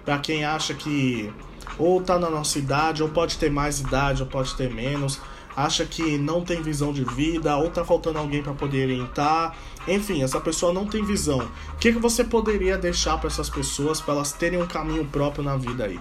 [0.03, 1.33] para quem acha que
[1.77, 5.19] ou tá na nossa idade, ou pode ter mais idade, ou pode ter menos,
[5.55, 9.55] acha que não tem visão de vida, ou tá faltando alguém para poder orientar.
[9.88, 11.39] Enfim, essa pessoa não tem visão.
[11.73, 15.43] O que, que você poderia deixar para essas pessoas para elas terem um caminho próprio
[15.43, 15.99] na vida aí?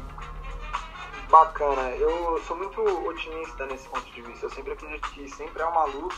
[1.35, 4.47] Bacana, eu sou muito otimista nesse ponto de vista.
[4.47, 6.15] Eu sempre acredito que sempre há uma luz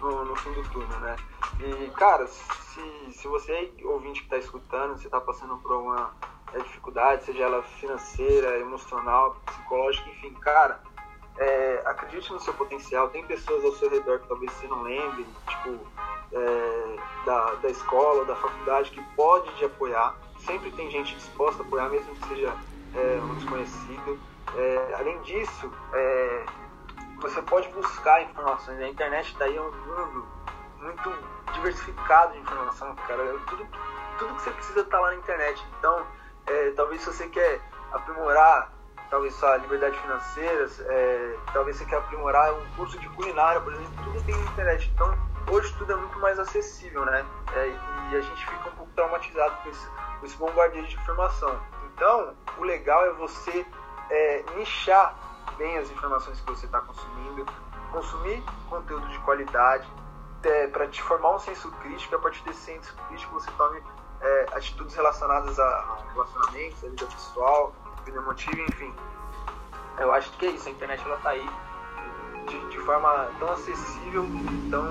[0.00, 1.16] no, no fim do túnel, né?
[1.58, 6.14] E, cara, se, se você ouvinte que está escutando, você está passando por uma
[6.52, 10.80] é, dificuldade, seja ela financeira, emocional, psicológica, enfim, cara,
[11.36, 13.08] é, acredite no seu potencial.
[13.08, 15.80] Tem pessoas ao seu redor que talvez você não lembre, tipo,
[16.30, 16.96] é,
[17.26, 20.14] da, da escola, da faculdade, que pode te apoiar.
[20.46, 22.56] Sempre tem gente disposta a apoiar, mesmo que seja
[22.94, 24.33] é, um desconhecido.
[24.56, 26.46] É, além disso, é,
[27.18, 28.80] você pode buscar informações.
[28.80, 30.26] A internet está aí é um mundo
[30.78, 31.12] muito
[31.52, 33.24] diversificado de informação, cara.
[33.48, 33.66] Tudo,
[34.18, 35.64] tudo que você precisa está lá na internet.
[35.78, 36.06] Então,
[36.46, 37.60] é, talvez se você quer
[37.92, 38.72] aprimorar
[39.10, 43.92] talvez sua liberdade financeira, é, talvez você quer aprimorar um curso de culinária, por exemplo,
[44.02, 44.90] tudo tem na internet.
[44.94, 45.16] Então,
[45.50, 47.24] hoje tudo é muito mais acessível, né?
[47.54, 47.68] É,
[48.10, 49.88] e a gente fica um pouco traumatizado com esse,
[50.18, 51.60] com esse bombardeio de informação.
[51.94, 53.64] Então, o legal é você
[54.10, 55.14] é, nichar
[55.56, 57.46] bem as informações que você está consumindo,
[57.92, 59.88] consumir conteúdo de qualidade,
[60.42, 63.82] é, para te formar um senso crítico, a partir desse senso crítico você tome
[64.20, 67.74] é, atitudes relacionadas a relacionamentos, a vida pessoal,
[68.04, 68.94] vida emotiva, enfim.
[69.98, 71.48] Eu acho que é isso, a internet ela tá aí
[72.46, 74.26] de, de forma tão acessível,
[74.70, 74.86] tão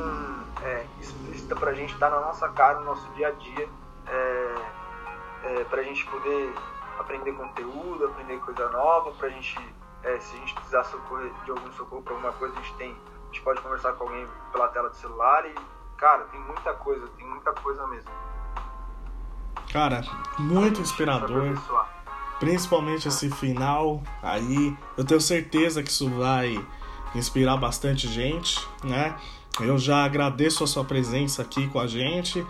[0.63, 3.69] é, explícita pra gente, tá na nossa cara, no nosso dia a dia,
[4.07, 4.55] é,
[5.43, 6.53] é, pra gente poder
[6.99, 9.57] aprender conteúdo, aprender coisa nova, pra gente,
[10.03, 12.91] é, se a gente precisar socorrer, de algum socorro pra alguma coisa, a gente tem,
[12.91, 15.55] a gente pode conversar com alguém pela tela do celular e,
[15.97, 18.11] cara, tem muita coisa, tem muita coisa mesmo.
[19.71, 20.03] Cara,
[20.37, 21.57] muito inspirador.
[22.39, 24.77] Principalmente esse final aí.
[24.97, 26.63] Eu tenho certeza que isso vai
[27.15, 29.17] inspirar bastante gente, né?
[29.59, 32.45] Eu já agradeço a sua presença aqui com a gente.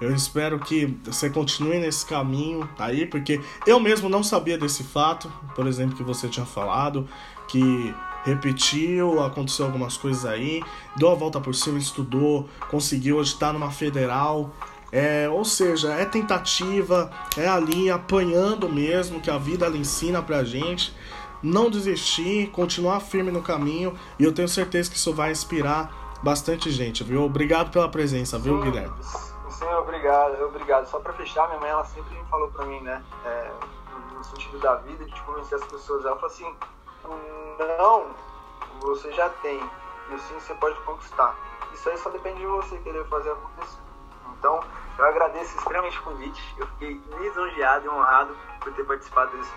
[0.00, 5.32] Eu espero que você continue nesse caminho aí, porque eu mesmo não sabia desse fato,
[5.54, 7.08] por exemplo, que você tinha falado,
[7.48, 7.94] que
[8.24, 10.62] repetiu, aconteceu algumas coisas aí,
[10.96, 14.54] deu a volta por cima, estudou, conseguiu hoje estar numa federal.
[14.90, 20.44] É, ou seja, é tentativa, é ali apanhando mesmo, que a vida ela ensina pra
[20.44, 20.94] gente.
[21.42, 26.70] Não desistir, continuar firme no caminho, e eu tenho certeza que isso vai inspirar bastante
[26.70, 27.22] gente, viu?
[27.22, 28.94] Obrigado pela presença, viu, Guilherme?
[29.58, 30.86] Sim, obrigado, obrigado.
[30.86, 33.04] Só pra fechar, minha mãe ela sempre me falou pra mim, né?
[33.24, 33.50] É,
[34.14, 36.04] no sentido da vida, de convencer as pessoas.
[36.04, 36.56] Ela falou assim:
[37.76, 38.06] não,
[38.78, 39.58] você já tem,
[40.10, 41.36] e sim você pode conquistar.
[41.72, 43.80] Isso aí só depende de você querer fazer acontecer.
[44.38, 44.60] Então,
[44.96, 46.54] eu agradeço extremamente o convite.
[46.56, 49.52] Eu fiquei lisonjeado e honrado por ter participado desse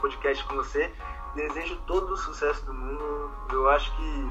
[0.00, 0.92] podcast com você.
[1.36, 3.30] Desejo todo o sucesso do mundo.
[3.52, 4.30] Eu acho que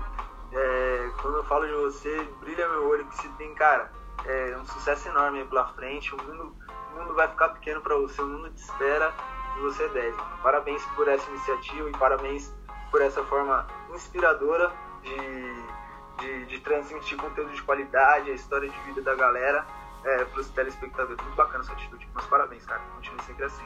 [0.52, 3.90] é, quando eu falo de você, brilha meu olho que se tem, cara,
[4.26, 6.14] é um sucesso enorme aí pela frente.
[6.14, 6.56] O mundo,
[6.94, 9.14] o mundo vai ficar pequeno para você, o mundo te espera
[9.58, 10.18] e você deve.
[10.42, 12.54] Parabéns por essa iniciativa e parabéns
[12.92, 14.72] por essa forma inspiradora
[15.04, 19.66] de, de, de transmitir conteúdo de qualidade, a história de vida da galera
[20.04, 21.22] é, para os telespectadores.
[21.24, 22.08] Muito bacana essa atitude.
[22.14, 22.82] Mas parabéns, cara.
[22.96, 23.64] Continue sempre assim.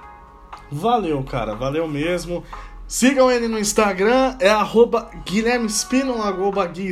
[0.71, 1.55] Valeu, cara.
[1.55, 2.43] Valeu mesmo.
[2.87, 6.91] Sigam ele no Instagram, é arroba Guilherme Espínola, arroba Gui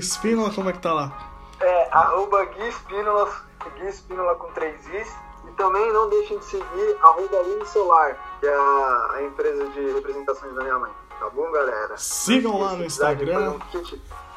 [0.54, 1.27] como é que tá lá?
[1.60, 3.32] É, arroba Gui Espínola,
[3.76, 5.08] Gui Espínola com três Is.
[5.48, 10.54] E também não deixem de seguir arroba Solar, que é a, a, empresa de representações
[10.54, 10.92] da minha mãe.
[11.20, 11.98] Tá bom, galera?
[11.98, 13.56] Sigam lá no Instagram.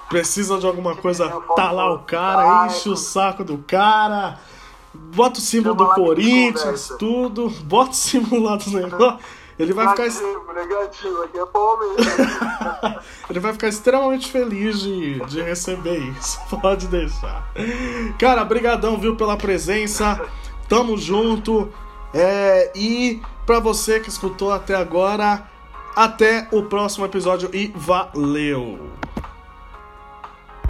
[0.09, 4.39] Precisa de alguma coisa, tá lá o cara, enche o saco do cara.
[4.93, 7.49] Bota o símbolo do Corinthians, tudo.
[7.49, 9.19] Bota o símbolo lá do negócio.
[9.61, 10.05] Ele vai ficar.
[10.55, 11.45] Negativo, aqui é
[13.31, 16.41] Ele vai ficar extremamente feliz de, de receber isso.
[16.61, 17.53] Pode deixar.
[18.19, 20.21] Cara, brigadão, viu, pela presença.
[20.69, 21.71] Tamo junto.
[22.15, 25.47] É, e para você que escutou até agora,
[25.95, 28.91] até o próximo episódio e valeu!